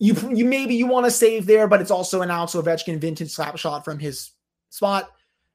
you 0.00 0.16
you 0.34 0.46
maybe 0.46 0.74
you 0.74 0.86
want 0.86 1.04
to 1.04 1.10
save 1.10 1.46
there, 1.46 1.68
but 1.68 1.80
it's 1.80 1.90
also 1.90 2.22
an 2.22 2.30
Alex 2.30 2.54
Ovechkin 2.54 2.98
vintage 2.98 3.30
slap 3.30 3.56
shot 3.58 3.84
from 3.84 3.98
his 3.98 4.30
spot. 4.70 5.10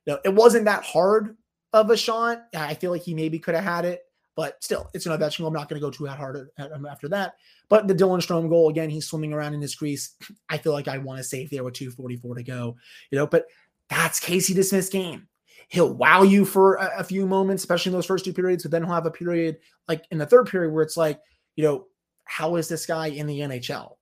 No, 0.06 0.20
it 0.24 0.34
wasn't 0.34 0.66
that 0.66 0.84
hard 0.84 1.36
of 1.74 1.90
a 1.90 1.98
shot. 1.98 2.46
I 2.56 2.76
feel 2.76 2.92
like 2.92 3.02
he 3.02 3.16
maybe 3.16 3.40
could 3.40 3.56
have 3.56 3.64
had 3.64 3.86
it, 3.86 4.04
but 4.36 4.64
still, 4.64 4.90
it's 4.94 5.08
an 5.08 5.18
Ovechkin 5.18 5.40
goal. 5.40 5.48
I'm 5.48 5.54
not 5.54 5.68
going 5.68 5.82
to 5.82 5.86
go 5.86 5.90
too 5.90 6.06
hard 6.06 6.48
um, 6.60 6.86
after 6.86 7.10
that. 7.10 7.34
But 7.70 7.88
the 7.88 7.96
Dylan 7.96 8.20
Strome 8.20 8.48
goal, 8.48 8.70
again, 8.70 8.92
he's 8.92 9.08
swimming 9.08 9.34
around 9.34 9.56
in 9.56 9.62
his 9.62 9.74
crease. 9.74 10.14
I 10.50 10.60
feel 10.60 10.74
like 10.74 10.88
I 10.88 11.00
want 11.00 11.18
to 11.18 11.24
save 11.24 11.50
there 11.50 11.64
with 11.64 11.74
244 11.74 12.36
to 12.36 12.44
go, 12.44 12.78
you 13.10 13.18
know, 13.18 13.26
but 13.26 13.48
that's 13.90 14.20
Casey 14.20 14.54
DeSmith's 14.54 14.90
game. 14.90 15.28
He'll 15.70 15.92
wow 15.92 16.22
you 16.22 16.46
for 16.46 16.76
a, 16.76 17.00
a, 17.00 17.04
few 17.04 17.26
moments, 17.26 17.64
especially 17.64 17.90
in 17.90 17.96
those 17.96 18.06
first 18.06 18.24
two 18.24 18.34
periods, 18.34 18.64
but 18.64 18.72
then 18.72 18.84
he'll 18.84 18.94
have 18.94 19.08
a 19.08 19.12
period 19.12 19.58
like 19.88 20.06
in 20.12 20.20
the 20.20 20.26
third 20.28 20.48
period 20.48 20.72
where 20.72 20.84
it's 20.84 20.98
like, 20.98 21.20
you 21.56 21.64
know, 21.64 21.88
how 22.26 22.56
is 22.58 22.68
this 22.68 22.86
guy 22.86 23.08
in 23.08 23.26
the 23.26 23.40
NHL? 23.40 23.96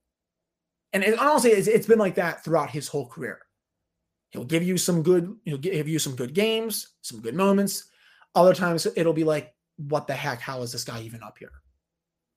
And 0.94 1.04
it, 1.04 1.18
honestly, 1.18 1.50
it's, 1.50 1.68
it's 1.68 1.86
been 1.86 1.98
like 1.98 2.14
that 2.14 2.42
throughout 2.42 2.70
his 2.70 2.88
whole 2.88 3.06
career. 3.06 3.40
He'll 4.30 4.44
give 4.44 4.62
you 4.62 4.78
some 4.78 5.02
good, 5.02 5.36
he'll 5.44 5.58
give 5.58 5.86
you 5.86 5.98
some 5.98 6.16
good 6.16 6.32
games, 6.32 6.94
some 7.02 7.20
good 7.20 7.34
moments. 7.34 7.84
Other 8.34 8.54
times 8.54 8.86
it'll 8.96 9.12
be 9.12 9.24
like, 9.24 9.54
what 9.76 10.06
the 10.06 10.14
heck? 10.14 10.40
How 10.40 10.62
is 10.62 10.72
this 10.72 10.84
guy 10.84 11.02
even 11.02 11.22
up 11.22 11.36
here? 11.38 11.52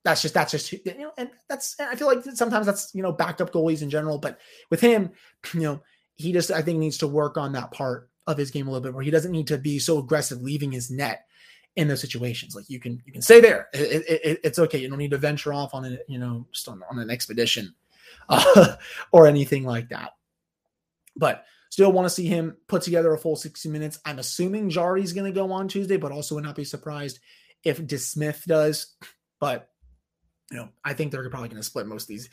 that's 0.08 0.22
just 0.22 0.34
that's 0.34 0.52
just 0.52 0.72
you 0.72 0.80
know, 0.98 1.12
and 1.18 1.30
that's 1.50 1.76
I 1.82 1.96
feel 1.96 2.08
like 2.08 2.24
sometimes 2.24 2.66
that's 2.66 2.96
you 2.96 3.04
know 3.04 3.12
backup 3.12 3.52
goalies 3.52 3.82
in 3.82 3.90
general, 3.90 4.18
but 4.18 4.40
with 4.70 4.80
him, 4.80 5.12
you 5.54 5.60
know, 5.60 5.84
he 6.16 6.32
just 6.32 6.50
I 6.50 6.62
think 6.62 6.80
needs 6.80 6.98
to 7.00 7.08
work 7.08 7.38
on 7.38 7.52
that 7.54 7.72
part 7.72 8.10
of 8.26 8.38
his 8.38 8.50
game 8.50 8.68
a 8.68 8.72
little 8.72 8.84
bit 8.84 8.94
where 8.94 9.04
he 9.04 9.12
doesn't 9.12 9.32
need 9.32 9.48
to 9.48 9.58
be 9.58 9.80
so 9.80 10.00
aggressive 10.00 10.42
leaving 10.42 10.72
his 10.72 10.90
net 10.90 11.26
in 11.76 11.90
those 11.90 12.00
situations. 12.00 12.56
Like 12.56 12.70
you 12.70 12.80
can 12.80 13.02
you 13.06 13.12
can 13.12 13.22
stay 13.22 13.42
there. 13.42 13.68
It, 13.74 14.06
it, 14.08 14.40
it's 14.46 14.60
okay. 14.60 14.78
You 14.78 14.88
don't 14.88 14.98
need 14.98 15.12
to 15.12 15.18
venture 15.18 15.54
off 15.54 15.74
on 15.74 15.84
it, 15.84 16.06
you 16.08 16.20
know, 16.20 16.48
just 16.54 16.70
on, 16.70 16.82
on 16.90 17.00
an 17.00 17.10
expedition 17.10 17.76
uh, 18.56 18.76
or 19.12 19.28
anything 19.28 19.64
like 19.64 19.90
that. 19.90 20.12
But 21.16 21.46
still 21.70 21.92
want 21.92 22.06
to 22.06 22.14
see 22.14 22.26
him 22.26 22.58
put 22.68 22.82
together 22.82 23.14
a 23.14 23.18
full 23.18 23.36
60 23.36 23.70
minutes. 23.70 24.00
I'm 24.06 24.20
assuming 24.20 24.70
Jarry's 24.70 25.14
going 25.14 25.32
to 25.32 25.36
go 25.36 25.52
on 25.52 25.68
Tuesday, 25.68 25.98
but 25.98 26.12
also 26.12 26.36
would 26.36 26.44
not 26.44 26.56
be 26.56 26.64
surprised 26.64 27.20
if 27.64 27.82
DeSmith 27.82 28.46
does. 28.46 28.96
But 29.40 29.70
you 30.52 30.58
know, 30.58 30.70
I 30.84 30.94
think 30.94 31.12
they're 31.12 31.30
probably 31.30 31.50
going 31.50 31.62
to 31.62 31.64
split 31.64 31.88
most 31.88 32.04
of 32.04 32.08
these. 32.10 32.30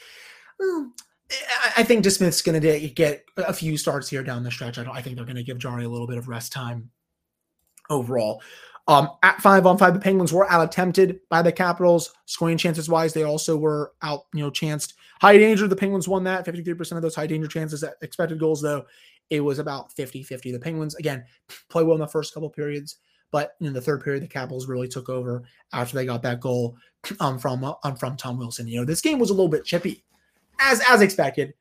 I 1.76 1.82
think 1.82 2.04
DeSmith's 2.04 2.42
going 2.42 2.60
to 2.60 2.88
get 2.90 3.24
a 3.36 3.52
few 3.52 3.76
starts 3.76 4.08
here 4.08 4.22
down 4.22 4.44
the 4.44 4.50
stretch. 4.50 4.78
I, 4.78 4.84
I 4.90 5.02
think 5.02 5.16
they're 5.16 5.24
going 5.24 5.36
to 5.36 5.42
give 5.42 5.58
Jarry 5.58 5.84
a 5.84 5.88
little 5.88 6.06
bit 6.06 6.18
of 6.18 6.28
rest 6.28 6.52
time 6.52 6.90
overall. 7.90 8.42
Um, 8.86 9.10
at 9.22 9.40
five 9.40 9.66
on 9.66 9.78
five, 9.78 9.94
the 9.94 10.00
Penguins 10.00 10.32
were 10.32 10.50
out 10.50 10.62
attempted 10.62 11.20
by 11.30 11.42
the 11.42 11.52
Capitals. 11.52 12.12
Scoring 12.26 12.58
chances 12.58 12.88
wise, 12.88 13.14
they 13.14 13.22
also 13.22 13.56
were 13.56 13.92
out, 14.02 14.24
you 14.34 14.42
know, 14.42 14.50
chanced. 14.50 14.94
High 15.20 15.38
danger, 15.38 15.68
the 15.68 15.76
Penguins 15.76 16.08
won 16.08 16.24
that. 16.24 16.44
53% 16.44 16.92
of 16.96 17.02
those 17.02 17.14
high 17.14 17.26
danger 17.26 17.46
chances. 17.46 17.84
Expected 18.02 18.38
goals, 18.38 18.60
though, 18.60 18.84
it 19.30 19.40
was 19.40 19.58
about 19.58 19.92
50 19.92 20.22
50. 20.22 20.52
The 20.52 20.58
Penguins, 20.58 20.94
again, 20.96 21.24
play 21.68 21.82
well 21.82 21.94
in 21.94 22.00
the 22.00 22.06
first 22.06 22.34
couple 22.34 22.50
periods. 22.50 22.96
But 23.30 23.56
in 23.60 23.72
the 23.72 23.80
third 23.80 24.04
period, 24.04 24.22
the 24.22 24.28
Capitals 24.28 24.68
really 24.68 24.86
took 24.86 25.08
over 25.08 25.42
after 25.72 25.96
they 25.96 26.06
got 26.06 26.22
that 26.22 26.40
goal 26.40 26.76
um, 27.20 27.38
from 27.38 27.64
um, 27.64 27.96
from 27.96 28.16
Tom 28.16 28.38
Wilson. 28.38 28.68
You 28.68 28.80
know, 28.80 28.84
this 28.84 29.00
game 29.00 29.18
was 29.18 29.30
a 29.30 29.34
little 29.34 29.48
bit 29.48 29.64
chippy, 29.64 30.04
as 30.60 30.80
as 30.88 31.00
expected. 31.00 31.54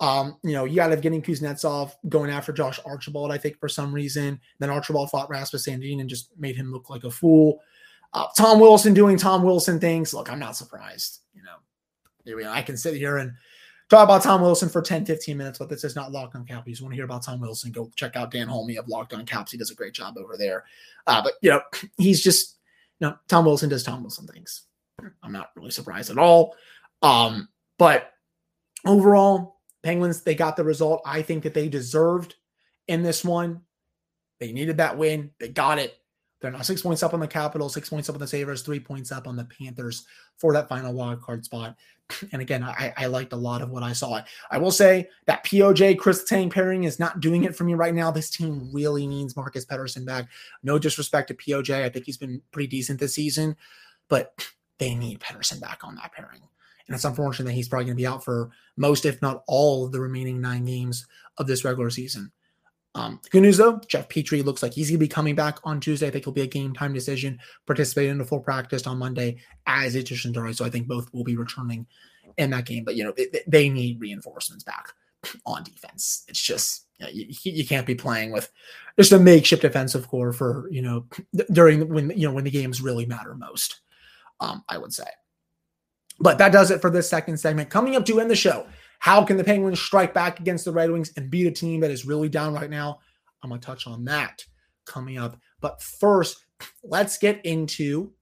Um, 0.00 0.36
you 0.42 0.52
know, 0.52 0.64
you 0.66 0.76
got 0.76 0.88
to 0.88 0.96
getting 0.96 1.22
Kuznetsov 1.22 1.92
going 2.10 2.30
after 2.30 2.52
Josh 2.52 2.78
Archibald, 2.84 3.30
I 3.30 3.38
think, 3.38 3.58
for 3.58 3.70
some 3.70 3.94
reason. 3.94 4.38
Then 4.58 4.68
Archibald 4.68 5.08
fought 5.08 5.30
Rasmus 5.30 5.66
Sandin 5.66 6.00
and 6.00 6.10
just 6.10 6.28
made 6.36 6.56
him 6.56 6.72
look 6.72 6.90
like 6.90 7.04
a 7.04 7.10
fool. 7.10 7.60
Uh, 8.12 8.26
Tom 8.36 8.60
Wilson 8.60 8.92
doing 8.92 9.16
Tom 9.16 9.42
Wilson 9.42 9.80
things. 9.80 10.12
Look, 10.12 10.30
I'm 10.30 10.38
not 10.38 10.56
surprised. 10.56 11.20
You 11.32 11.42
know, 11.42 11.56
I 12.26 12.62
can 12.62 12.76
sit 12.76 12.94
here 12.94 13.18
and 13.18 13.32
talk 13.88 14.04
about 14.04 14.22
Tom 14.22 14.40
Wilson 14.40 14.68
for 14.68 14.82
10, 14.82 15.04
15 15.04 15.36
minutes, 15.36 15.58
but 15.58 15.68
this 15.68 15.84
is 15.84 15.96
not 15.96 16.12
Locked 16.12 16.34
on 16.36 16.44
Caps. 16.44 16.66
If 16.66 16.78
You 16.78 16.84
want 16.84 16.92
to 16.92 16.96
hear 16.96 17.04
about 17.04 17.22
Tom 17.22 17.40
Wilson, 17.40 17.72
go 17.72 17.90
check 17.96 18.16
out 18.16 18.30
Dan 18.30 18.48
Holme 18.48 18.76
of 18.78 18.88
Locked 18.88 19.12
on 19.12 19.26
Caps. 19.26 19.52
He 19.52 19.58
does 19.58 19.70
a 19.70 19.74
great 19.74 19.94
job 19.94 20.16
over 20.18 20.36
there. 20.36 20.64
Uh, 21.06 21.22
but, 21.22 21.34
you 21.42 21.50
know, 21.50 21.60
he's 21.98 22.22
just, 22.22 22.58
you 23.00 23.08
know, 23.08 23.16
Tom 23.28 23.44
Wilson 23.44 23.68
does 23.68 23.82
Tom 23.82 24.02
Wilson 24.02 24.26
things. 24.26 24.62
I'm 25.22 25.32
not 25.32 25.50
really 25.56 25.70
surprised 25.70 26.10
at 26.10 26.18
all. 26.18 26.54
Um, 27.02 27.48
but 27.78 28.12
overall, 28.86 29.60
Penguins, 29.82 30.22
they 30.22 30.34
got 30.34 30.56
the 30.56 30.64
result 30.64 31.02
I 31.04 31.22
think 31.22 31.42
that 31.42 31.54
they 31.54 31.68
deserved 31.68 32.36
in 32.88 33.02
this 33.02 33.24
one. 33.24 33.62
They 34.40 34.52
needed 34.52 34.78
that 34.78 34.96
win. 34.96 35.30
They 35.38 35.48
got 35.48 35.78
it. 35.78 35.94
They're 36.40 36.50
now 36.50 36.62
six 36.62 36.82
points 36.82 37.02
up 37.02 37.14
on 37.14 37.20
the 37.20 37.28
Capitals, 37.28 37.72
six 37.72 37.88
points 37.88 38.08
up 38.08 38.16
on 38.16 38.20
the 38.20 38.26
Sabres, 38.26 38.62
three 38.62 38.80
points 38.80 39.10
up 39.10 39.26
on 39.26 39.36
the 39.36 39.46
Panthers 39.46 40.04
for 40.36 40.52
that 40.52 40.68
final 40.68 40.92
wild 40.92 41.22
card 41.22 41.44
spot. 41.44 41.76
And 42.32 42.42
again, 42.42 42.62
I, 42.62 42.92
I 42.96 43.06
liked 43.06 43.32
a 43.32 43.36
lot 43.36 43.62
of 43.62 43.70
what 43.70 43.82
I 43.82 43.92
saw. 43.92 44.20
I 44.50 44.58
will 44.58 44.70
say 44.70 45.08
that 45.26 45.44
POJ 45.44 45.98
Chris 45.98 46.22
Letang 46.22 46.52
pairing 46.52 46.84
is 46.84 46.98
not 46.98 47.20
doing 47.20 47.44
it 47.44 47.56
for 47.56 47.64
me 47.64 47.74
right 47.74 47.94
now. 47.94 48.10
This 48.10 48.30
team 48.30 48.68
really 48.72 49.06
needs 49.06 49.36
Marcus 49.36 49.64
Pettersson 49.64 50.04
back. 50.04 50.28
No 50.62 50.78
disrespect 50.78 51.28
to 51.28 51.34
POJ. 51.34 51.82
I 51.82 51.88
think 51.88 52.04
he's 52.04 52.18
been 52.18 52.42
pretty 52.52 52.68
decent 52.68 53.00
this 53.00 53.14
season, 53.14 53.56
but 54.08 54.46
they 54.78 54.94
need 54.94 55.20
Pettersson 55.20 55.60
back 55.60 55.80
on 55.82 55.94
that 55.96 56.12
pairing. 56.12 56.42
And 56.86 56.94
it's 56.94 57.04
unfortunate 57.04 57.46
that 57.46 57.52
he's 57.52 57.68
probably 57.68 57.86
going 57.86 57.96
to 57.96 58.02
be 58.02 58.06
out 58.06 58.24
for 58.24 58.50
most, 58.76 59.06
if 59.06 59.22
not 59.22 59.42
all, 59.46 59.86
of 59.86 59.92
the 59.92 60.00
remaining 60.00 60.40
nine 60.40 60.66
games 60.66 61.06
of 61.38 61.46
this 61.46 61.64
regular 61.64 61.90
season. 61.90 62.30
Um, 62.96 63.20
good 63.30 63.42
news 63.42 63.56
though, 63.56 63.80
Jeff 63.88 64.08
Petry 64.08 64.44
looks 64.44 64.62
like 64.62 64.72
he's 64.72 64.88
going 64.88 64.98
to 64.98 65.04
be 65.04 65.08
coming 65.08 65.34
back 65.34 65.58
on 65.64 65.80
Tuesday. 65.80 66.06
I 66.06 66.10
think 66.10 66.24
he'll 66.24 66.32
be 66.32 66.42
a 66.42 66.46
game 66.46 66.74
time 66.74 66.92
decision, 66.92 67.40
participate 67.66 68.08
in 68.08 68.20
a 68.20 68.24
full 68.24 68.40
practice 68.40 68.86
on 68.86 68.98
Monday 68.98 69.38
as 69.66 69.96
is 69.96 70.04
Tristan 70.04 70.54
So 70.54 70.64
I 70.64 70.70
think 70.70 70.86
both 70.86 71.12
will 71.12 71.24
be 71.24 71.36
returning 71.36 71.86
in 72.36 72.50
that 72.50 72.66
game. 72.66 72.84
But 72.84 72.94
you 72.94 73.04
know, 73.04 73.12
they, 73.16 73.28
they 73.46 73.68
need 73.68 74.00
reinforcements 74.00 74.62
back. 74.62 74.92
on 75.46 75.64
defense. 75.64 76.24
It's 76.28 76.40
just 76.40 76.86
you, 76.98 77.26
you 77.42 77.66
can't 77.66 77.86
be 77.86 77.94
playing 77.94 78.32
with 78.32 78.50
just 78.98 79.12
a 79.12 79.18
makeshift 79.18 79.62
defensive 79.62 80.08
core 80.08 80.32
for 80.32 80.68
you 80.70 80.82
know 80.82 81.06
during 81.52 81.88
when 81.88 82.10
you 82.10 82.26
know 82.26 82.34
when 82.34 82.44
the 82.44 82.50
games 82.50 82.80
really 82.80 83.06
matter 83.06 83.34
most. 83.34 83.80
Um, 84.40 84.64
I 84.68 84.78
would 84.78 84.92
say. 84.92 85.06
But 86.20 86.38
that 86.38 86.52
does 86.52 86.70
it 86.70 86.80
for 86.80 86.90
this 86.90 87.08
second 87.08 87.38
segment. 87.38 87.70
Coming 87.70 87.96
up 87.96 88.04
to 88.06 88.20
end 88.20 88.30
the 88.30 88.36
show, 88.36 88.66
how 89.04 89.22
can 89.22 89.36
the 89.36 89.44
Penguins 89.44 89.82
strike 89.82 90.14
back 90.14 90.40
against 90.40 90.64
the 90.64 90.72
Red 90.72 90.90
Wings 90.90 91.12
and 91.18 91.30
beat 91.30 91.46
a 91.46 91.50
team 91.50 91.80
that 91.80 91.90
is 91.90 92.06
really 92.06 92.30
down 92.30 92.54
right 92.54 92.70
now? 92.70 93.00
I'm 93.42 93.50
going 93.50 93.60
to 93.60 93.66
touch 93.66 93.86
on 93.86 94.02
that 94.06 94.42
coming 94.86 95.18
up. 95.18 95.38
But 95.60 95.82
first, 95.82 96.46
let's 96.82 97.18
get 97.18 97.44
into 97.44 98.14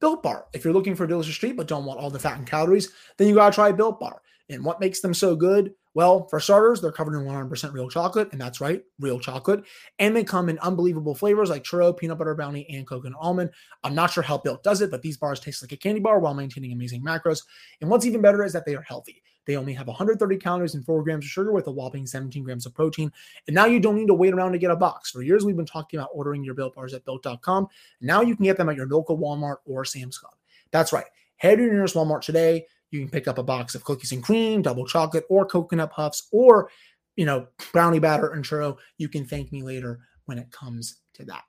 Built 0.00 0.22
Bar. 0.22 0.46
If 0.52 0.62
you're 0.62 0.72
looking 0.72 0.94
for 0.94 1.02
a 1.02 1.08
delicious 1.08 1.34
treat 1.34 1.56
but 1.56 1.66
don't 1.66 1.84
want 1.84 1.98
all 1.98 2.08
the 2.08 2.20
fat 2.20 2.38
and 2.38 2.46
calories, 2.46 2.92
then 3.18 3.26
you 3.26 3.34
got 3.34 3.50
to 3.50 3.54
try 3.56 3.72
Built 3.72 3.98
Bar. 3.98 4.22
And 4.48 4.64
what 4.64 4.78
makes 4.78 5.00
them 5.00 5.12
so 5.12 5.34
good? 5.34 5.74
Well, 5.94 6.28
for 6.28 6.38
starters, 6.38 6.80
they're 6.80 6.92
covered 6.92 7.18
in 7.18 7.26
100% 7.26 7.72
real 7.72 7.90
chocolate, 7.90 8.28
and 8.30 8.40
that's 8.40 8.60
right, 8.60 8.82
real 9.00 9.18
chocolate. 9.18 9.64
And 9.98 10.14
they 10.14 10.22
come 10.22 10.48
in 10.48 10.60
unbelievable 10.60 11.16
flavors 11.16 11.50
like 11.50 11.64
churro, 11.64 11.96
peanut 11.96 12.18
butter 12.18 12.36
bounty, 12.36 12.64
and 12.68 12.86
coconut 12.86 13.18
almond. 13.20 13.50
I'm 13.82 13.96
not 13.96 14.12
sure 14.12 14.22
how 14.22 14.38
Built 14.38 14.62
does 14.62 14.82
it, 14.82 14.92
but 14.92 15.02
these 15.02 15.16
bars 15.16 15.40
taste 15.40 15.64
like 15.64 15.72
a 15.72 15.76
candy 15.76 16.00
bar 16.00 16.20
while 16.20 16.34
maintaining 16.34 16.70
amazing 16.70 17.02
macros. 17.02 17.40
And 17.80 17.90
what's 17.90 18.06
even 18.06 18.20
better 18.20 18.44
is 18.44 18.52
that 18.52 18.64
they 18.66 18.76
are 18.76 18.82
healthy. 18.82 19.20
They 19.46 19.56
only 19.56 19.72
have 19.74 19.86
130 19.86 20.36
calories 20.36 20.74
and 20.74 20.84
4 20.84 21.02
grams 21.02 21.24
of 21.24 21.30
sugar 21.30 21.52
with 21.52 21.66
a 21.66 21.70
whopping 21.70 22.06
17 22.06 22.42
grams 22.42 22.66
of 22.66 22.74
protein. 22.74 23.12
And 23.46 23.54
now 23.54 23.66
you 23.66 23.80
don't 23.80 23.96
need 23.96 24.08
to 24.08 24.14
wait 24.14 24.34
around 24.34 24.52
to 24.52 24.58
get 24.58 24.70
a 24.70 24.76
box. 24.76 25.10
For 25.10 25.22
years, 25.22 25.44
we've 25.44 25.56
been 25.56 25.66
talking 25.66 25.98
about 25.98 26.10
ordering 26.12 26.44
your 26.44 26.54
Built 26.54 26.74
bars 26.74 26.94
at 26.94 27.04
built.com. 27.04 27.68
Now 28.00 28.22
you 28.22 28.36
can 28.36 28.44
get 28.44 28.56
them 28.56 28.68
at 28.68 28.76
your 28.76 28.88
local 28.88 29.18
Walmart 29.18 29.58
or 29.64 29.84
Sam's 29.84 30.18
Club. 30.18 30.34
That's 30.72 30.92
right. 30.92 31.06
Head 31.36 31.56
to 31.56 31.64
your 31.64 31.72
nearest 31.72 31.94
Walmart 31.94 32.22
today 32.22 32.66
you 32.90 33.00
can 33.00 33.10
pick 33.10 33.28
up 33.28 33.38
a 33.38 33.42
box 33.42 33.74
of 33.74 33.84
cookies 33.84 34.12
and 34.12 34.22
cream, 34.22 34.62
double 34.62 34.86
chocolate, 34.86 35.24
or 35.28 35.46
coconut 35.46 35.92
puffs, 35.92 36.28
or 36.32 36.70
you 37.16 37.24
know, 37.24 37.46
brownie 37.72 37.98
batter 37.98 38.32
and 38.32 38.44
churro. 38.44 38.76
You 38.98 39.08
can 39.08 39.24
thank 39.24 39.50
me 39.52 39.62
later 39.62 40.00
when 40.26 40.38
it 40.38 40.50
comes 40.50 41.00
to 41.14 41.24
that. 41.24 41.44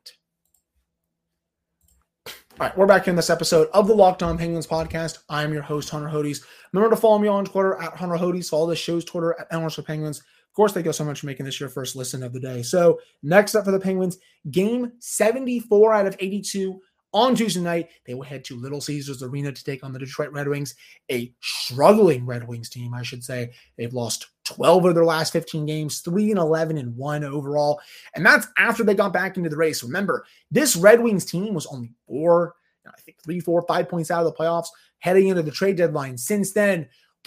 All 2.59 2.65
right, 2.65 2.75
we're 2.75 2.87
back 2.87 3.07
in 3.07 3.15
this 3.15 3.29
episode 3.29 3.67
of 3.71 3.87
the 3.87 3.93
Locked 3.93 4.23
On 4.23 4.35
Penguins 4.35 4.65
podcast. 4.65 5.19
I'm 5.29 5.53
your 5.53 5.61
host, 5.61 5.91
Hunter 5.91 6.07
Hodes. 6.07 6.43
Remember 6.73 6.95
to 6.95 6.99
follow 6.99 7.19
me 7.19 7.27
on 7.27 7.45
Twitter 7.45 7.79
at 7.79 7.95
Hunter 7.95 8.15
Hodes. 8.15 8.49
Follow 8.49 8.65
the 8.65 8.75
show's 8.75 9.05
Twitter 9.05 9.39
at 9.39 9.45
Elmer's 9.51 9.75
Penguins. 9.75 10.17
Of 10.17 10.53
course, 10.55 10.73
thank 10.73 10.87
you 10.87 10.91
so 10.91 11.05
much 11.05 11.19
for 11.19 11.27
making 11.27 11.45
this 11.45 11.59
your 11.59 11.69
first 11.69 11.95
listen 11.95 12.23
of 12.23 12.33
the 12.33 12.39
day. 12.39 12.63
So, 12.63 12.99
next 13.21 13.53
up 13.53 13.65
for 13.65 13.71
the 13.71 13.79
Penguins, 13.79 14.17
game 14.49 14.91
74 14.97 15.93
out 15.93 16.07
of 16.07 16.17
82 16.19 16.81
on 17.13 17.35
Tuesday 17.35 17.61
night, 17.61 17.89
they 18.07 18.15
will 18.15 18.23
head 18.23 18.43
to 18.45 18.55
Little 18.55 18.81
Caesars 18.81 19.21
Arena 19.21 19.51
to 19.51 19.63
take 19.63 19.83
on 19.83 19.93
the 19.93 19.99
Detroit 19.99 20.31
Red 20.31 20.47
Wings, 20.47 20.73
a 21.11 21.31
struggling 21.41 22.25
Red 22.25 22.47
Wings 22.47 22.71
team, 22.71 22.91
I 22.91 23.03
should 23.03 23.23
say. 23.23 23.51
They've 23.77 23.93
lost 23.93 24.29
12 24.47 24.85
of 24.85 24.95
their 24.95 25.05
last 25.05 25.33
15 25.33 25.65
games, 25.65 25.99
3 25.99 26.31
and 26.31 26.39
11 26.39 26.77
and 26.77 26.95
1 26.95 27.23
overall. 27.23 27.81
And 28.15 28.25
that's 28.25 28.47
after 28.57 28.83
they 28.83 28.95
got 28.95 29.13
back 29.13 29.37
into 29.37 29.49
the 29.49 29.57
race. 29.57 29.83
Remember, 29.83 30.25
this 30.49 30.75
Red 30.75 31.01
Wings 31.01 31.25
team 31.25 31.53
was 31.53 31.65
only 31.67 31.91
four, 32.07 32.55
I 32.87 32.99
think 33.01 33.17
three, 33.23 33.39
four, 33.39 33.63
five 33.67 33.89
points 33.89 34.09
out 34.09 34.25
of 34.25 34.33
the 34.33 34.33
playoffs 34.33 34.67
heading 34.99 35.27
into 35.27 35.43
the 35.43 35.51
trade 35.51 35.75
deadline. 35.75 36.17
Since 36.17 36.53
then, 36.53 36.87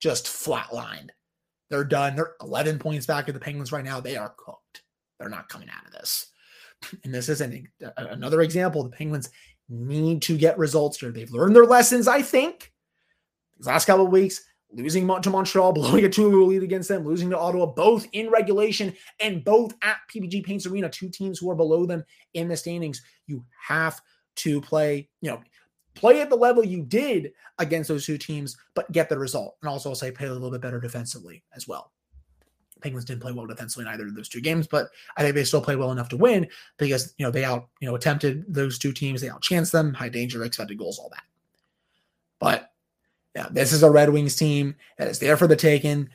just 0.00 0.26
flatlined. 0.26 1.10
They're 1.70 1.84
done. 1.84 2.16
They're 2.16 2.34
11 2.42 2.78
points 2.80 3.06
back 3.06 3.28
of 3.28 3.34
the 3.34 3.40
Penguins 3.40 3.72
right 3.72 3.84
now. 3.84 4.00
They 4.00 4.16
are 4.16 4.34
cooked. 4.36 4.82
They're 5.18 5.28
not 5.28 5.48
coming 5.48 5.68
out 5.70 5.86
of 5.86 5.92
this. 5.92 6.26
And 7.02 7.14
this 7.14 7.30
is 7.30 7.40
an, 7.40 7.66
another 7.96 8.42
example. 8.42 8.82
The 8.82 8.90
Penguins 8.90 9.30
need 9.70 10.20
to 10.22 10.36
get 10.36 10.58
results 10.58 11.00
here. 11.00 11.10
They've 11.10 11.30
learned 11.30 11.56
their 11.56 11.64
lessons, 11.64 12.06
I 12.06 12.20
think. 12.20 12.73
These 13.58 13.66
last 13.66 13.86
couple 13.86 14.06
of 14.06 14.12
weeks, 14.12 14.42
losing 14.72 15.06
to 15.06 15.30
Montreal, 15.30 15.72
blowing 15.74 16.04
a 16.04 16.08
2 16.08 16.44
lead 16.46 16.62
against 16.62 16.88
them, 16.88 17.04
losing 17.04 17.30
to 17.30 17.38
Ottawa, 17.38 17.66
both 17.66 18.06
in 18.12 18.30
regulation 18.30 18.94
and 19.20 19.44
both 19.44 19.74
at 19.82 19.98
PPG 20.12 20.44
Paints 20.44 20.66
Arena, 20.66 20.88
two 20.88 21.08
teams 21.08 21.38
who 21.38 21.50
are 21.50 21.56
below 21.56 21.86
them 21.86 22.04
in 22.34 22.48
the 22.48 22.56
standings. 22.56 23.02
You 23.26 23.44
have 23.68 24.00
to 24.36 24.60
play, 24.60 25.08
you 25.20 25.30
know, 25.30 25.40
play 25.94 26.20
at 26.20 26.30
the 26.30 26.36
level 26.36 26.64
you 26.64 26.82
did 26.82 27.32
against 27.58 27.88
those 27.88 28.06
two 28.06 28.18
teams, 28.18 28.56
but 28.74 28.90
get 28.92 29.08
the 29.08 29.18
result. 29.18 29.56
And 29.62 29.68
also, 29.68 29.90
I'll 29.90 29.94
say 29.94 30.10
play 30.10 30.26
a 30.26 30.32
little 30.32 30.50
bit 30.50 30.60
better 30.60 30.80
defensively 30.80 31.44
as 31.54 31.68
well. 31.68 31.92
Penguins 32.82 33.04
didn't 33.04 33.22
play 33.22 33.32
well 33.32 33.46
defensively 33.46 33.86
in 33.86 33.94
either 33.94 34.06
of 34.06 34.14
those 34.14 34.28
two 34.28 34.40
games, 34.40 34.66
but 34.66 34.88
I 35.16 35.22
think 35.22 35.34
they 35.34 35.44
still 35.44 35.62
played 35.62 35.78
well 35.78 35.92
enough 35.92 36.10
to 36.10 36.16
win 36.16 36.48
because 36.76 37.14
you 37.16 37.24
know 37.24 37.30
they 37.30 37.44
out 37.44 37.68
you 37.80 37.88
know 37.88 37.94
attempted 37.94 38.44
those 38.46 38.78
two 38.78 38.92
teams, 38.92 39.20
they 39.20 39.28
outchanced 39.28 39.70
them, 39.70 39.94
high 39.94 40.10
danger, 40.10 40.44
expected 40.44 40.76
goals, 40.76 40.98
all 40.98 41.08
that. 41.10 41.22
Yeah, 43.34 43.48
this 43.50 43.72
is 43.72 43.82
a 43.82 43.90
Red 43.90 44.10
Wings 44.10 44.36
team 44.36 44.76
that 44.96 45.08
is 45.08 45.18
there 45.18 45.36
for 45.36 45.46
the 45.46 45.56
taking. 45.56 46.08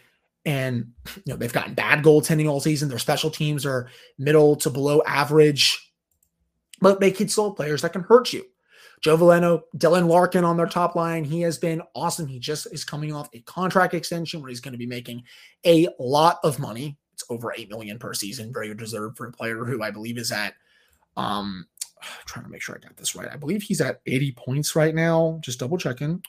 And 0.45 0.93
you 1.15 1.33
know, 1.33 1.35
they've 1.35 1.51
gotten 1.51 1.73
bad 1.73 2.03
goaltending 2.03 2.49
all 2.49 2.61
season. 2.61 2.89
Their 2.89 2.99
special 2.99 3.29
teams 3.29 3.65
are 3.65 3.89
middle 4.17 4.55
to 4.57 4.69
below 4.69 5.01
average, 5.05 5.91
but 6.79 6.99
they 6.99 7.11
can 7.11 7.27
still 7.27 7.51
players 7.51 7.81
that 7.81 7.93
can 7.93 8.03
hurt 8.03 8.31
you. 8.31 8.45
Joe 9.01 9.17
Veleno, 9.17 9.61
Dylan 9.77 10.07
Larkin 10.07 10.43
on 10.43 10.57
their 10.57 10.67
top 10.67 10.95
line. 10.95 11.23
He 11.23 11.41
has 11.41 11.57
been 11.57 11.81
awesome. 11.95 12.27
He 12.27 12.39
just 12.39 12.67
is 12.71 12.83
coming 12.83 13.13
off 13.13 13.29
a 13.33 13.39
contract 13.41 13.93
extension 13.93 14.41
where 14.41 14.49
he's 14.49 14.59
going 14.59 14.73
to 14.73 14.77
be 14.77 14.85
making 14.85 15.23
a 15.65 15.87
lot 15.99 16.39
of 16.43 16.59
money. 16.59 16.97
It's 17.13 17.23
over 17.29 17.53
eight 17.55 17.69
million 17.69 17.99
per 17.99 18.13
season, 18.13 18.53
very 18.53 18.73
deserved 18.73 19.17
for 19.17 19.27
a 19.27 19.31
player 19.31 19.63
who 19.65 19.83
I 19.83 19.91
believe 19.91 20.17
is 20.17 20.31
at 20.31 20.53
um 21.17 21.67
trying 22.25 22.45
to 22.45 22.51
make 22.51 22.61
sure 22.61 22.75
I 22.75 22.85
got 22.85 22.95
this 22.95 23.15
right. 23.15 23.29
I 23.31 23.35
believe 23.35 23.61
he's 23.61 23.81
at 23.81 24.01
80 24.05 24.31
points 24.33 24.75
right 24.75 24.95
now. 24.95 25.39
Just 25.41 25.59
double 25.59 25.77
checking 25.77 26.23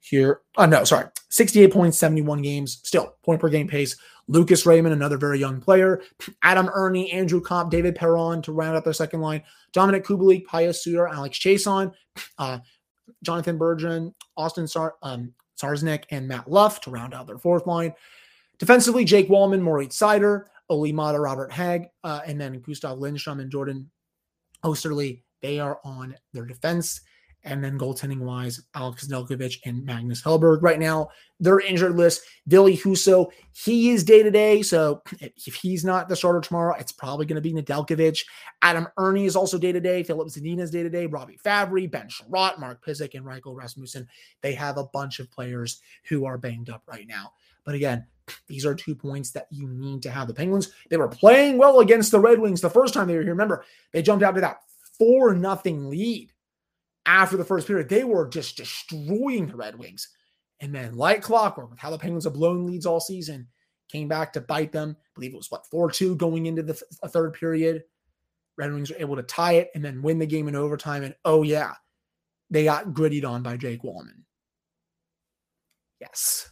here. 0.00 0.40
Oh, 0.56 0.66
no, 0.66 0.84
sorry. 0.84 1.06
68 1.30 1.72
points, 1.72 1.98
71 1.98 2.42
games. 2.42 2.80
Still, 2.84 3.14
point 3.24 3.40
per 3.40 3.48
game 3.48 3.68
pace. 3.68 3.96
Lucas 4.28 4.66
Raymond, 4.66 4.92
another 4.92 5.16
very 5.16 5.38
young 5.38 5.60
player. 5.60 6.02
Adam 6.42 6.68
Erne, 6.74 7.08
Andrew 7.10 7.40
Copp, 7.40 7.70
David 7.70 7.94
Perron 7.94 8.42
to 8.42 8.52
round 8.52 8.76
out 8.76 8.84
their 8.84 8.92
second 8.92 9.20
line. 9.20 9.42
Dominik 9.72 10.04
Kubalik, 10.04 10.44
Pius 10.44 10.82
Suter, 10.84 11.08
Alex 11.08 11.38
Chiasson, 11.38 11.92
uh, 12.38 12.58
Jonathan 13.22 13.58
Bergeron, 13.58 14.12
Austin 14.36 14.68
Sar- 14.68 14.96
um, 15.02 15.32
and 16.10 16.28
Matt 16.28 16.48
Luff 16.48 16.80
to 16.82 16.90
round 16.90 17.14
out 17.14 17.26
their 17.26 17.38
fourth 17.38 17.66
line. 17.66 17.92
Defensively, 18.58 19.04
Jake 19.04 19.28
Walman, 19.28 19.60
Moritz 19.60 19.98
Seider, 19.98 20.44
Olli 20.68 20.92
Maatta, 20.92 21.18
Robert 21.20 21.50
Hagg, 21.50 21.86
uh, 22.04 22.20
and 22.26 22.40
then 22.40 22.60
Gustav 22.60 22.98
Lindstrom 22.98 23.40
and 23.40 23.50
Jordan 23.50 23.90
Oesterle. 24.64 25.22
They 25.40 25.58
are 25.58 25.80
on 25.84 26.14
their 26.32 26.44
defense. 26.44 27.00
And 27.44 27.62
then 27.62 27.78
goaltending 27.78 28.18
wise, 28.18 28.60
Alex 28.74 29.06
Nedeljkovic 29.06 29.60
and 29.64 29.84
Magnus 29.84 30.22
Hellberg. 30.22 30.60
Right 30.60 30.78
now, 30.78 31.08
they're 31.38 31.60
injured 31.60 31.96
list. 31.96 32.22
Ville 32.46 32.70
Husso, 32.70 33.30
he 33.52 33.90
is 33.90 34.02
day 34.02 34.24
to 34.24 34.30
day. 34.30 34.60
So 34.60 35.02
if 35.20 35.54
he's 35.54 35.84
not 35.84 36.08
the 36.08 36.16
starter 36.16 36.40
tomorrow, 36.40 36.74
it's 36.78 36.92
probably 36.92 37.26
going 37.26 37.40
to 37.40 37.40
be 37.40 37.54
Nedeljkovic. 37.54 38.24
Adam 38.62 38.88
Erne 38.98 39.18
is 39.18 39.36
also 39.36 39.56
day 39.56 39.70
to 39.70 39.80
day. 39.80 40.02
Filip 40.02 40.28
Zadina 40.28 40.60
is 40.60 40.72
day 40.72 40.82
to 40.82 40.90
day. 40.90 41.06
Robbie 41.06 41.38
Fabbri, 41.42 41.88
Ben 41.88 42.08
Chiarot, 42.08 42.58
Mark 42.58 42.84
Pysyk, 42.84 43.14
and 43.14 43.24
Raico 43.24 43.54
Rasmussen. 43.54 44.08
They 44.40 44.54
have 44.54 44.76
a 44.76 44.84
bunch 44.84 45.20
of 45.20 45.30
players 45.30 45.80
who 46.04 46.24
are 46.24 46.38
banged 46.38 46.70
up 46.70 46.82
right 46.86 47.06
now. 47.06 47.32
But 47.64 47.76
again, 47.76 48.04
these 48.48 48.66
are 48.66 48.74
two 48.74 48.96
points 48.96 49.30
that 49.30 49.46
you 49.50 49.68
need 49.68 50.02
to 50.02 50.10
have. 50.10 50.26
The 50.26 50.34
Penguins, 50.34 50.72
they 50.90 50.96
were 50.96 51.08
playing 51.08 51.56
well 51.56 51.80
against 51.80 52.10
the 52.10 52.20
Red 52.20 52.40
Wings 52.40 52.60
the 52.60 52.68
first 52.68 52.94
time 52.94 53.06
they 53.06 53.14
were 53.14 53.22
here. 53.22 53.30
Remember, 53.30 53.64
they 53.92 54.02
jumped 54.02 54.24
out 54.24 54.34
to 54.34 54.40
that 54.40 54.62
4 54.98 55.34
nothing 55.34 55.88
lead 55.88 56.32
after 57.08 57.38
the 57.38 57.44
first 57.44 57.66
period. 57.66 57.88
They 57.88 58.04
were 58.04 58.28
just 58.28 58.56
destroying 58.58 59.46
the 59.46 59.56
Red 59.56 59.76
Wings. 59.76 60.08
And 60.60 60.74
then, 60.74 60.94
like 60.94 61.22
clockwork, 61.22 61.70
with 61.70 61.78
how 61.78 61.90
the 61.90 61.98
Penguins 61.98 62.24
have 62.24 62.34
blown 62.34 62.66
leads 62.66 62.84
all 62.84 63.00
season, 63.00 63.48
came 63.90 64.08
back 64.08 64.32
to 64.34 64.40
bite 64.40 64.72
them. 64.72 64.96
I 64.98 65.08
believe 65.14 65.32
it 65.32 65.36
was 65.36 65.50
what 65.50 65.66
4 65.66 65.90
2 65.90 66.16
going 66.16 66.46
into 66.46 66.62
the 66.62 66.74
th- 66.74 67.12
third 67.12 67.32
period. 67.32 67.84
Red 68.58 68.72
Wings 68.72 68.90
were 68.90 68.98
able 68.98 69.16
to 69.16 69.22
tie 69.22 69.54
it 69.54 69.70
and 69.74 69.84
then 69.84 70.02
win 70.02 70.18
the 70.18 70.26
game 70.26 70.48
in 70.48 70.56
overtime. 70.56 71.04
And 71.04 71.14
oh, 71.24 71.42
yeah, 71.42 71.74
they 72.50 72.64
got 72.64 72.88
grittied 72.88 73.26
on 73.26 73.42
by 73.42 73.56
Jake 73.56 73.82
Walman. 73.82 74.24
Yes. 76.00 76.50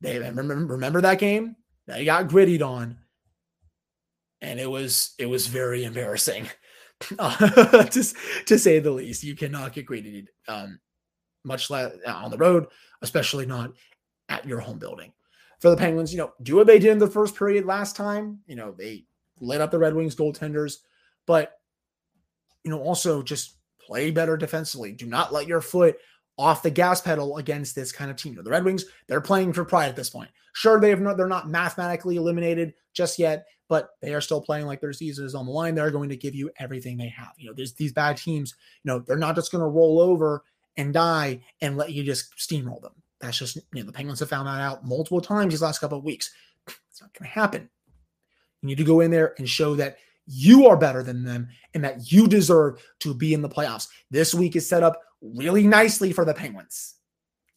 They 0.00 0.18
remember, 0.18 0.56
remember 0.56 1.02
that 1.02 1.18
game? 1.18 1.56
They 1.86 2.06
got 2.06 2.28
grittied 2.28 2.62
on. 2.62 2.98
And 4.40 4.58
it 4.58 4.70
was 4.70 5.14
it 5.18 5.26
was 5.26 5.46
very 5.46 5.84
embarrassing. 5.84 6.48
to, 7.18 8.14
to 8.46 8.58
say 8.58 8.78
the 8.78 8.90
least. 8.90 9.24
You 9.24 9.34
cannot 9.34 9.72
get 9.72 9.86
graded, 9.86 10.28
um, 10.48 10.78
much 11.44 11.70
less 11.70 11.92
uh, 12.06 12.12
on 12.12 12.30
the 12.30 12.38
road, 12.38 12.66
especially 13.02 13.46
not 13.46 13.72
at 14.28 14.46
your 14.46 14.60
home 14.60 14.78
building. 14.78 15.12
For 15.60 15.70
the 15.70 15.76
Penguins, 15.76 16.12
you 16.12 16.18
know, 16.18 16.32
do 16.42 16.56
what 16.56 16.66
they 16.66 16.78
did 16.78 16.92
in 16.92 16.98
the 16.98 17.06
first 17.06 17.36
period 17.36 17.66
last 17.66 17.96
time. 17.96 18.40
You 18.46 18.56
know, 18.56 18.72
they 18.72 19.04
lit 19.40 19.60
up 19.60 19.70
the 19.70 19.78
Red 19.78 19.94
Wings 19.94 20.16
goaltenders, 20.16 20.78
but 21.26 21.58
you 22.64 22.70
know, 22.70 22.80
also 22.80 23.22
just 23.22 23.56
play 23.78 24.10
better 24.10 24.36
defensively. 24.36 24.92
Do 24.92 25.06
not 25.06 25.32
let 25.32 25.46
your 25.46 25.60
foot 25.60 25.96
off 26.40 26.62
the 26.62 26.70
gas 26.70 27.00
pedal 27.00 27.36
against 27.36 27.74
this 27.74 27.92
kind 27.92 28.10
of 28.10 28.16
team. 28.16 28.32
You 28.32 28.38
know, 28.38 28.42
the 28.42 28.50
Red 28.50 28.64
Wings, 28.64 28.86
they're 29.06 29.20
playing 29.20 29.52
for 29.52 29.64
pride 29.64 29.90
at 29.90 29.96
this 29.96 30.10
point. 30.10 30.30
Sure, 30.54 30.80
they 30.80 30.90
have 30.90 31.00
not, 31.00 31.16
they're 31.16 31.28
not 31.28 31.48
mathematically 31.48 32.16
eliminated 32.16 32.72
just 32.94 33.18
yet, 33.18 33.46
but 33.68 33.90
they 34.00 34.14
are 34.14 34.20
still 34.20 34.40
playing 34.40 34.66
like 34.66 34.80
their 34.80 34.92
season 34.92 35.26
is 35.26 35.34
on 35.34 35.46
the 35.46 35.52
line. 35.52 35.74
They're 35.74 35.90
going 35.90 36.08
to 36.08 36.16
give 36.16 36.34
you 36.34 36.50
everything 36.58 36.96
they 36.96 37.08
have. 37.08 37.32
You 37.36 37.48
know, 37.48 37.54
there's 37.54 37.74
these 37.74 37.92
bad 37.92 38.16
teams, 38.16 38.54
you 38.82 38.90
know, 38.90 38.98
they're 39.00 39.16
not 39.16 39.36
just 39.36 39.52
going 39.52 39.62
to 39.62 39.68
roll 39.68 40.00
over 40.00 40.42
and 40.76 40.92
die 40.92 41.40
and 41.60 41.76
let 41.76 41.92
you 41.92 42.02
just 42.02 42.34
steamroll 42.36 42.80
them. 42.80 42.94
That's 43.20 43.38
just, 43.38 43.56
you 43.56 43.62
know, 43.74 43.82
the 43.82 43.92
Penguins 43.92 44.20
have 44.20 44.30
found 44.30 44.48
that 44.48 44.60
out 44.60 44.84
multiple 44.84 45.20
times 45.20 45.52
these 45.52 45.62
last 45.62 45.80
couple 45.80 45.98
of 45.98 46.04
weeks. 46.04 46.32
It's 46.66 47.00
not 47.02 47.12
going 47.12 47.28
to 47.28 47.34
happen. 47.34 47.68
You 48.62 48.68
need 48.68 48.78
to 48.78 48.84
go 48.84 49.00
in 49.00 49.10
there 49.10 49.34
and 49.38 49.48
show 49.48 49.74
that 49.76 49.98
you 50.32 50.68
are 50.68 50.76
better 50.76 51.02
than 51.02 51.24
them 51.24 51.48
and 51.74 51.82
that 51.82 52.12
you 52.12 52.28
deserve 52.28 52.80
to 53.00 53.12
be 53.12 53.34
in 53.34 53.42
the 53.42 53.48
playoffs. 53.48 53.88
This 54.10 54.32
week 54.32 54.54
is 54.54 54.68
set 54.68 54.84
up 54.84 55.00
really 55.20 55.66
nicely 55.66 56.12
for 56.12 56.24
the 56.24 56.34
Penguins. 56.34 56.94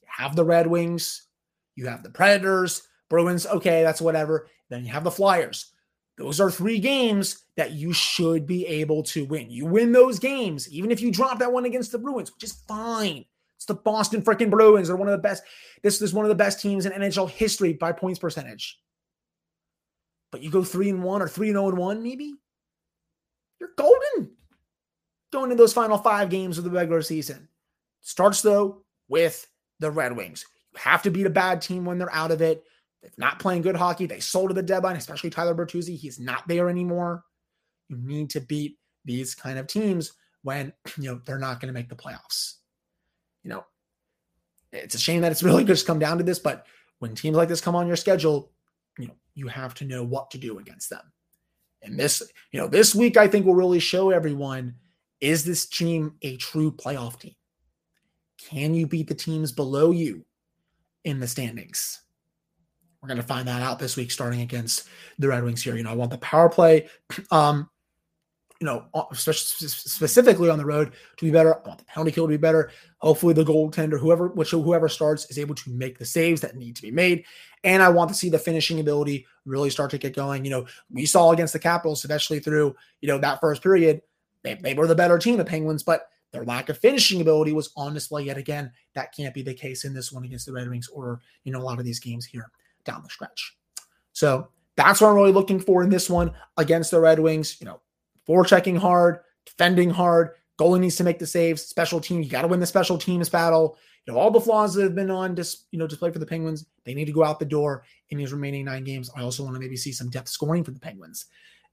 You 0.01 0.07
have 0.09 0.35
the 0.35 0.43
Red 0.43 0.65
Wings, 0.65 1.27
you 1.75 1.87
have 1.87 2.01
the 2.01 2.09
Predators, 2.09 2.81
Bruins, 3.09 3.45
okay, 3.45 3.83
that's 3.83 4.01
whatever. 4.01 4.47
Then 4.69 4.85
you 4.85 4.91
have 4.91 5.03
the 5.03 5.11
Flyers. 5.11 5.71
Those 6.17 6.39
are 6.39 6.49
three 6.49 6.79
games 6.79 7.43
that 7.57 7.71
you 7.73 7.93
should 7.93 8.47
be 8.47 8.65
able 8.65 9.03
to 9.03 9.25
win. 9.25 9.51
You 9.51 9.65
win 9.65 9.91
those 9.91 10.17
games, 10.17 10.67
even 10.71 10.89
if 10.89 11.01
you 11.01 11.11
drop 11.11 11.39
that 11.39 11.51
one 11.51 11.65
against 11.65 11.91
the 11.91 11.99
Bruins, 11.99 12.33
which 12.33 12.43
is 12.43 12.53
fine. 12.67 13.25
It's 13.57 13.65
the 13.65 13.75
Boston 13.75 14.21
freaking 14.23 14.49
Bruins. 14.49 14.87
They're 14.87 14.97
one 14.97 15.07
of 15.07 15.13
the 15.13 15.17
best. 15.19 15.43
This 15.83 16.01
is 16.01 16.13
one 16.13 16.25
of 16.25 16.29
the 16.29 16.35
best 16.35 16.59
teams 16.59 16.85
in 16.85 16.91
NHL 16.91 17.29
history 17.29 17.73
by 17.73 17.91
points 17.91 18.19
percentage. 18.19 18.79
But 20.31 20.41
you 20.41 20.49
go 20.49 20.63
three 20.63 20.89
and 20.89 21.03
one 21.03 21.21
or 21.21 21.27
three 21.27 21.49
and 21.49 21.55
zero 21.55 21.65
oh 21.65 21.69
and 21.69 21.77
one, 21.77 22.03
maybe 22.03 22.33
you're 23.63 23.71
golden 23.77 24.31
going 25.31 25.51
into 25.51 25.61
those 25.61 25.73
final 25.73 25.97
five 25.97 26.29
games 26.29 26.57
of 26.57 26.65
the 26.65 26.69
regular 26.69 27.01
season. 27.01 27.47
Starts 28.01 28.41
though 28.41 28.83
with 29.07 29.47
the 29.79 29.89
Red 29.89 30.15
Wings. 30.15 30.45
You 30.73 30.79
have 30.81 31.01
to 31.03 31.11
beat 31.11 31.25
a 31.25 31.31
bad 31.31 31.61
team 31.61 31.85
when 31.85 31.97
they're 31.97 32.13
out 32.13 32.31
of 32.31 32.41
it. 32.41 32.63
They're 33.01 33.11
not 33.17 33.39
playing 33.39 33.61
good 33.61 33.75
hockey. 33.77 34.05
They 34.05 34.19
sold 34.19 34.49
to 34.49 34.53
the 34.53 34.61
deadline, 34.61 34.97
especially 34.97 35.29
Tyler 35.29 35.55
Bertuzzi. 35.55 35.95
He's 35.95 36.19
not 36.19 36.45
there 36.47 36.69
anymore. 36.69 37.23
You 37.87 37.97
need 37.97 38.29
to 38.31 38.41
beat 38.41 38.77
these 39.05 39.33
kind 39.33 39.57
of 39.57 39.67
teams 39.67 40.11
when 40.41 40.73
you 40.97 41.11
know 41.11 41.21
they're 41.25 41.39
not 41.39 41.61
going 41.61 41.73
to 41.73 41.77
make 41.79 41.89
the 41.89 41.95
playoffs. 41.95 42.55
You 43.43 43.51
know, 43.51 43.65
it's 44.73 44.95
a 44.95 44.99
shame 44.99 45.21
that 45.21 45.31
it's 45.31 45.43
really 45.43 45.63
just 45.63 45.87
come 45.87 45.99
down 45.99 46.17
to 46.17 46.23
this, 46.23 46.39
but 46.39 46.65
when 46.99 47.15
teams 47.15 47.37
like 47.37 47.49
this 47.49 47.61
come 47.61 47.75
on 47.75 47.87
your 47.87 47.95
schedule, 47.95 48.51
you 48.99 49.07
know, 49.07 49.15
you 49.35 49.47
have 49.47 49.73
to 49.75 49.85
know 49.85 50.03
what 50.03 50.31
to 50.31 50.37
do 50.37 50.59
against 50.59 50.89
them. 50.89 51.12
And 51.83 51.99
this, 51.99 52.21
you 52.51 52.59
know, 52.59 52.67
this 52.67 52.95
week 52.95 53.17
I 53.17 53.27
think 53.27 53.45
will 53.45 53.55
really 53.55 53.79
show 53.79 54.09
everyone 54.09 54.75
is 55.21 55.45
this 55.45 55.65
team 55.65 56.15
a 56.21 56.35
true 56.37 56.71
playoff 56.71 57.19
team? 57.19 57.35
Can 58.37 58.73
you 58.73 58.85
beat 58.87 59.07
the 59.07 59.15
teams 59.15 59.53
below 59.53 59.91
you 59.91 60.25
in 61.05 61.19
the 61.19 61.27
standings? 61.27 62.01
We're 63.01 63.07
going 63.07 63.21
to 63.21 63.27
find 63.27 63.47
that 63.47 63.61
out 63.61 63.79
this 63.79 63.95
week, 63.95 64.11
starting 64.11 64.41
against 64.41 64.87
the 65.19 65.29
Red 65.29 65.43
Wings 65.43 65.63
here. 65.63 65.75
You 65.75 65.83
know, 65.83 65.91
I 65.91 65.95
want 65.95 66.11
the 66.11 66.17
power 66.19 66.49
play, 66.49 66.89
um, 67.31 67.69
you 68.59 68.65
know, 68.65 68.85
specifically 69.13 70.49
on 70.49 70.57
the 70.57 70.65
road 70.65 70.93
to 71.17 71.25
be 71.25 71.31
better. 71.31 71.55
I 71.55 71.67
want 71.67 71.79
the 71.79 71.85
penalty 71.85 72.11
kill 72.11 72.25
to 72.25 72.29
be 72.29 72.37
better. 72.37 72.71
Hopefully, 72.99 73.33
the 73.33 73.43
goaltender, 73.43 73.99
whoever, 73.99 74.29
which 74.29 74.51
whoever 74.51 74.87
starts, 74.87 75.29
is 75.29 75.37
able 75.37 75.55
to 75.55 75.69
make 75.69 75.97
the 75.97 76.05
saves 76.05 76.39
that 76.41 76.55
need 76.55 76.75
to 76.77 76.81
be 76.81 76.91
made. 76.91 77.25
And 77.63 77.81
I 77.81 77.89
want 77.89 78.09
to 78.09 78.15
see 78.15 78.29
the 78.29 78.39
finishing 78.39 78.79
ability 78.79 79.25
really 79.45 79.69
start 79.69 79.91
to 79.91 79.97
get 79.97 80.15
going. 80.15 80.43
You 80.43 80.51
know, 80.51 80.65
we 80.91 81.05
saw 81.05 81.31
against 81.31 81.53
the 81.53 81.59
Capitals, 81.59 82.03
especially 82.03 82.39
through 82.39 82.75
you 83.01 83.07
know 83.07 83.17
that 83.19 83.39
first 83.39 83.63
period, 83.63 84.01
they, 84.43 84.55
they 84.55 84.73
were 84.73 84.87
the 84.87 84.95
better 84.95 85.17
team, 85.17 85.37
the 85.37 85.45
Penguins, 85.45 85.83
but 85.83 86.09
their 86.31 86.43
lack 86.43 86.69
of 86.69 86.77
finishing 86.77 87.21
ability 87.21 87.53
was 87.53 87.71
on 87.77 87.93
display 87.93 88.23
yet 88.23 88.37
again. 88.37 88.71
That 88.95 89.15
can't 89.15 89.33
be 89.33 89.43
the 89.43 89.53
case 89.53 89.85
in 89.85 89.93
this 89.93 90.11
one 90.11 90.25
against 90.25 90.45
the 90.45 90.53
Red 90.53 90.69
Wings 90.69 90.89
or 90.89 91.21
you 91.43 91.53
know 91.53 91.59
a 91.59 91.63
lot 91.63 91.79
of 91.79 91.85
these 91.85 91.99
games 91.99 92.25
here 92.25 92.49
down 92.83 93.03
the 93.03 93.09
stretch. 93.09 93.55
So 94.11 94.49
that's 94.75 94.99
what 94.99 95.09
I'm 95.09 95.15
really 95.15 95.31
looking 95.31 95.59
for 95.59 95.83
in 95.83 95.89
this 95.89 96.09
one 96.09 96.31
against 96.57 96.91
the 96.91 96.99
Red 96.99 97.19
Wings. 97.19 97.57
You 97.61 97.67
know, 97.67 97.81
forechecking 98.27 98.77
hard, 98.77 99.19
defending 99.45 99.89
hard. 99.89 100.31
Goalie 100.59 100.79
needs 100.79 100.95
to 100.97 101.03
make 101.03 101.19
the 101.19 101.27
saves. 101.27 101.63
Special 101.63 101.99
team, 101.99 102.21
you 102.21 102.29
got 102.29 102.43
to 102.43 102.47
win 102.47 102.59
the 102.59 102.65
special 102.65 102.97
teams 102.97 103.29
battle. 103.29 103.77
You 104.05 104.13
know, 104.13 104.19
all 104.19 104.31
the 104.31 104.41
flaws 104.41 104.73
that 104.73 104.83
have 104.83 104.95
been 104.95 105.09
on 105.09 105.35
dis, 105.35 105.65
you 105.71 105.79
know, 105.79 105.87
display 105.87 106.11
for 106.11 106.19
the 106.19 106.25
Penguins, 106.25 106.65
they 106.85 106.93
need 106.93 107.05
to 107.05 107.13
go 107.13 107.23
out 107.23 107.39
the 107.39 107.45
door 107.45 107.85
in 108.09 108.17
these 108.17 108.33
remaining 108.33 108.65
nine 108.65 108.83
games. 108.83 109.09
I 109.15 109.21
also 109.21 109.43
want 109.43 109.55
to 109.55 109.59
maybe 109.59 109.77
see 109.77 109.91
some 109.91 110.09
depth 110.09 110.29
scoring 110.29 110.63
for 110.63 110.71
the 110.71 110.79
Penguins 110.79 111.25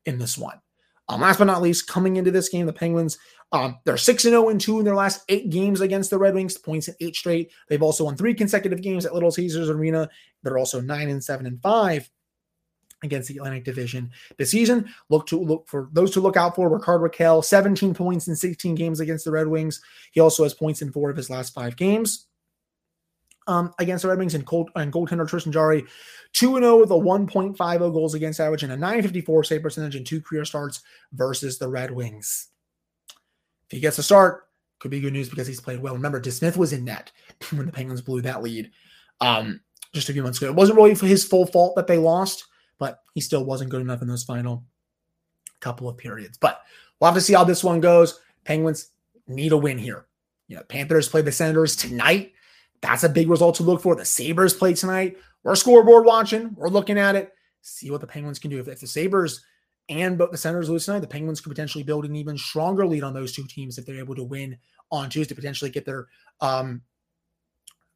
in 0.07 0.19
this 0.19 0.38
one. 0.38 0.61
Um, 1.09 1.23
last 1.23 1.38
but 1.38 1.47
not 1.47 1.61
least, 1.61 1.88
coming 1.88 2.16
into 2.16 2.31
this 2.31 2.49
game, 2.49 2.66
the 2.66 2.73
Penguins, 2.73 3.19
um, 3.51 3.79
they're 3.85 3.97
6 3.97 4.25
and 4.27 4.33
0 4.33 4.49
and 4.51 4.61
2 4.61 4.79
in 4.79 4.85
their 4.85 4.95
last 4.95 5.25
eight 5.29 5.51
games 5.51 5.81
against 5.81 6.09
the 6.09 6.19
Red 6.19 6.35
Wings, 6.35 6.57
points 6.57 6.87
in 6.87 6.95
eight 7.01 7.16
straight. 7.16 7.51
They've 7.69 7.83
also 7.83 8.05
won 8.05 8.16
three 8.16 8.33
consecutive 8.33 8.81
games 8.81 9.05
at 9.05 9.12
Little 9.12 9.33
Caesars 9.33 9.69
Arena. 9.69 10.09
They're 10.45 10.59
also 10.59 10.81
9 10.81 11.09
and 11.09 11.23
7 11.23 11.47
and 11.47 11.61
5 11.61 12.09
against 13.03 13.29
the 13.29 13.37
Atlantic 13.37 13.65
Division 13.65 14.11
this 14.37 14.51
season. 14.51 14.89
Look 15.09 15.27
to 15.29 15.41
look 15.41 15.69
for 15.69 15.89
those 15.93 16.11
to 16.13 16.21
look 16.21 16.37
out 16.37 16.55
for. 16.55 16.69
Rickard 16.69 17.01
Rakell, 17.01 17.45
17 17.45 17.95
points 17.95 18.29
in 18.29 18.37
16 18.37 18.75
games 18.75 19.01
against 19.01 19.25
the 19.25 19.31
Red 19.31 19.49
Wings. 19.49 19.81
He 20.13 20.21
also 20.21 20.43
has 20.43 20.55
points 20.55 20.83
in 20.83 20.93
four 20.93 21.11
of 21.11 21.17
his 21.17 21.31
last 21.31 21.55
five 21.55 21.77
games 21.77 22.27
um, 23.47 23.73
against 23.79 24.03
the 24.03 24.09
Red 24.09 24.19
Wings 24.19 24.35
and, 24.35 24.47
Colt, 24.47 24.71
and 24.77 24.93
goaltender 24.93 25.29
Tristan 25.29 25.53
Jarry, 25.53 25.85
2 26.35 26.55
0 26.55 26.79
with 26.79 26.91
a 26.91 26.95
1.50 26.95 27.93
goals 27.93 28.15
against 28.15 28.41
average 28.41 28.63
and 28.63 28.73
a 28.73 28.77
954 28.77 29.45
save 29.45 29.63
percentage 29.63 29.97
in 29.97 30.05
two 30.05 30.21
career 30.21 30.45
starts 30.45 30.83
versus 31.13 31.59
the 31.59 31.69
Red 31.69 31.91
Wings. 31.91 32.49
If 33.67 33.77
he 33.77 33.81
gets 33.81 33.99
a 33.99 34.03
start, 34.03 34.45
could 34.79 34.91
be 34.91 35.01
good 35.01 35.13
news 35.13 35.29
because 35.29 35.47
he's 35.47 35.61
played 35.61 35.81
well. 35.81 35.95
Remember, 35.95 36.21
DeSmith 36.21 36.57
was 36.57 36.73
in 36.73 36.85
net 36.85 37.11
when 37.51 37.67
the 37.67 37.73
Penguins 37.73 38.01
blew 38.01 38.21
that 38.23 38.43
lead 38.43 38.71
um, 39.21 39.61
just 39.93 40.09
a 40.09 40.13
few 40.13 40.23
months 40.23 40.39
ago. 40.39 40.49
It 40.49 40.57
wasn't 40.57 40.77
really 40.77 40.95
his 40.95 41.25
full 41.25 41.47
fault 41.47 41.77
that 41.77 41.87
they 41.87 41.99
lost, 41.99 42.47
but 42.81 43.03
he 43.14 43.21
still 43.21 43.45
wasn't 43.45 43.71
good 43.71 43.83
enough 43.83 44.03
in 44.03 44.09
those 44.09 44.25
final 44.25 44.64
couple 45.61 45.88
of 45.88 45.97
periods. 45.97 46.37
But 46.38 46.61
we'll 46.99 47.11
have 47.11 47.14
to 47.14 47.21
see 47.21 47.35
how 47.35 47.45
this 47.45 47.62
one 47.62 47.81
goes. 47.81 48.19
Penguins 48.45 48.88
need 49.29 49.53
a 49.53 49.57
win 49.57 49.79
here. 49.79 50.07
You 50.49 50.57
know, 50.57 50.62
Panthers 50.64 51.09
play 51.09 51.23
the 51.23 51.31
Senators 51.31 51.77
tonight. 51.77 52.33
That's 52.81 53.05
a 53.05 53.09
big 53.09 53.31
result 53.31 53.57
to 53.57 53.62
look 53.62 53.83
for. 53.83 53.95
The 53.95 54.05
Sabres 54.05 54.55
play 54.55 54.75
tonight. 54.75 55.19
We're 55.45 55.55
scoreboard 55.55 56.07
watching. 56.07 56.55
We're 56.57 56.71
looking 56.71 56.99
at 56.99 57.14
it. 57.14 57.33
See 57.61 57.90
what 57.90 58.01
the 58.01 58.07
Penguins 58.07 58.38
can 58.38 58.51
do. 58.51 58.59
If, 58.59 58.66
if 58.66 58.81
the 58.81 58.87
Sabres 58.87 59.45
and 59.90 60.16
both 60.16 60.31
the 60.31 60.38
Senators 60.38 60.71
lose 60.71 60.87
tonight, 60.87 61.01
the 61.01 61.07
Penguins 61.07 61.40
could 61.40 61.51
potentially 61.51 61.85
build 61.85 62.07
an 62.07 62.16
even 62.16 62.38
stronger 62.38 62.87
lead 62.87 63.05
on 63.05 63.12
those 63.12 63.33
two 63.33 63.47
teams 63.47 63.77
if 63.77 63.85
they're 63.85 63.99
able 63.99 64.14
to 64.14 64.25
win 64.25 64.57
on 64.90 65.11
Tuesday, 65.11 65.35
potentially 65.35 65.71
get 65.71 65.85
their 65.85 66.09
um 66.40 66.83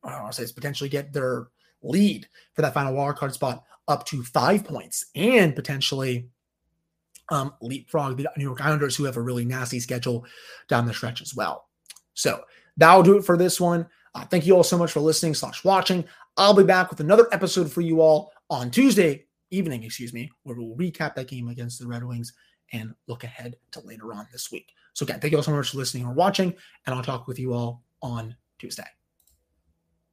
I 0.05 0.11
don't 0.11 0.23
want 0.23 0.33
to 0.33 0.37
say 0.37 0.43
it's 0.43 0.53
potentially 0.53 0.91
get 0.91 1.13
their 1.13 1.49
lead 1.83 2.29
for 2.53 2.63
that 2.63 2.75
final 2.75 2.95
wild 2.95 3.17
card 3.17 3.33
spot 3.33 3.65
up 3.89 4.07
to 4.07 4.23
five 4.23 4.65
points 4.65 5.07
and 5.15 5.55
potentially 5.55 6.29
um, 7.31 7.55
leapfrog 7.61 8.17
the 8.17 8.31
New 8.37 8.45
York 8.45 8.61
Islanders, 8.61 8.97
who 8.97 9.05
have 9.05 9.17
a 9.17 9.23
really 9.23 9.45
nasty 9.45 9.81
schedule 9.81 10.25
down 10.69 10.87
the 10.87 10.95
stretch 10.95 11.23
as 11.23 11.35
well. 11.35 11.69
So 12.15 12.45
that'll 12.77 13.03
do 13.03 13.17
it 13.17 13.25
for 13.25 13.37
this 13.37 13.61
one. 13.61 13.87
Uh, 14.15 14.25
thank 14.27 14.47
you 14.47 14.55
all 14.55 14.63
so 14.63 14.79
much 14.79 14.93
for 14.93 15.01
listening 15.01 15.35
slash 15.35 15.65
watching. 15.65 16.05
I'll 16.37 16.55
be 16.55 16.65
back 16.65 16.91
with 16.91 17.01
another 17.01 17.27
episode 17.33 17.71
for 17.71 17.81
you 17.81 18.01
all 18.01 18.33
on 18.51 18.71
Tuesday 18.71 19.27
evening, 19.51 19.83
excuse 19.85 20.13
me, 20.13 20.31
where 20.43 20.57
we'll 20.57 20.77
recap 20.77 21.15
that 21.15 21.29
game 21.29 21.49
against 21.49 21.79
the 21.79 21.87
Red 21.87 22.05
Wings 22.05 22.33
and 22.73 22.95
look 23.07 23.25
ahead 23.25 23.57
to 23.73 23.81
later 23.81 24.13
on 24.13 24.27
this 24.33 24.51
week. 24.51 24.73
So 24.95 25.05
again, 25.05 25.21
thank 25.21 25.33
you 25.33 25.39
all 25.39 25.45
so 25.45 25.53
much 25.53 25.71
for 25.71 25.79
listening 25.79 26.07
or 26.07 26.13
watching, 26.13 26.55
and 26.87 26.95
I'll 26.95 27.03
talk 27.03 27.27
with 27.27 27.39
you 27.39 27.53
all 27.53 27.83
on 28.03 28.37
Tuesday. 28.59 28.85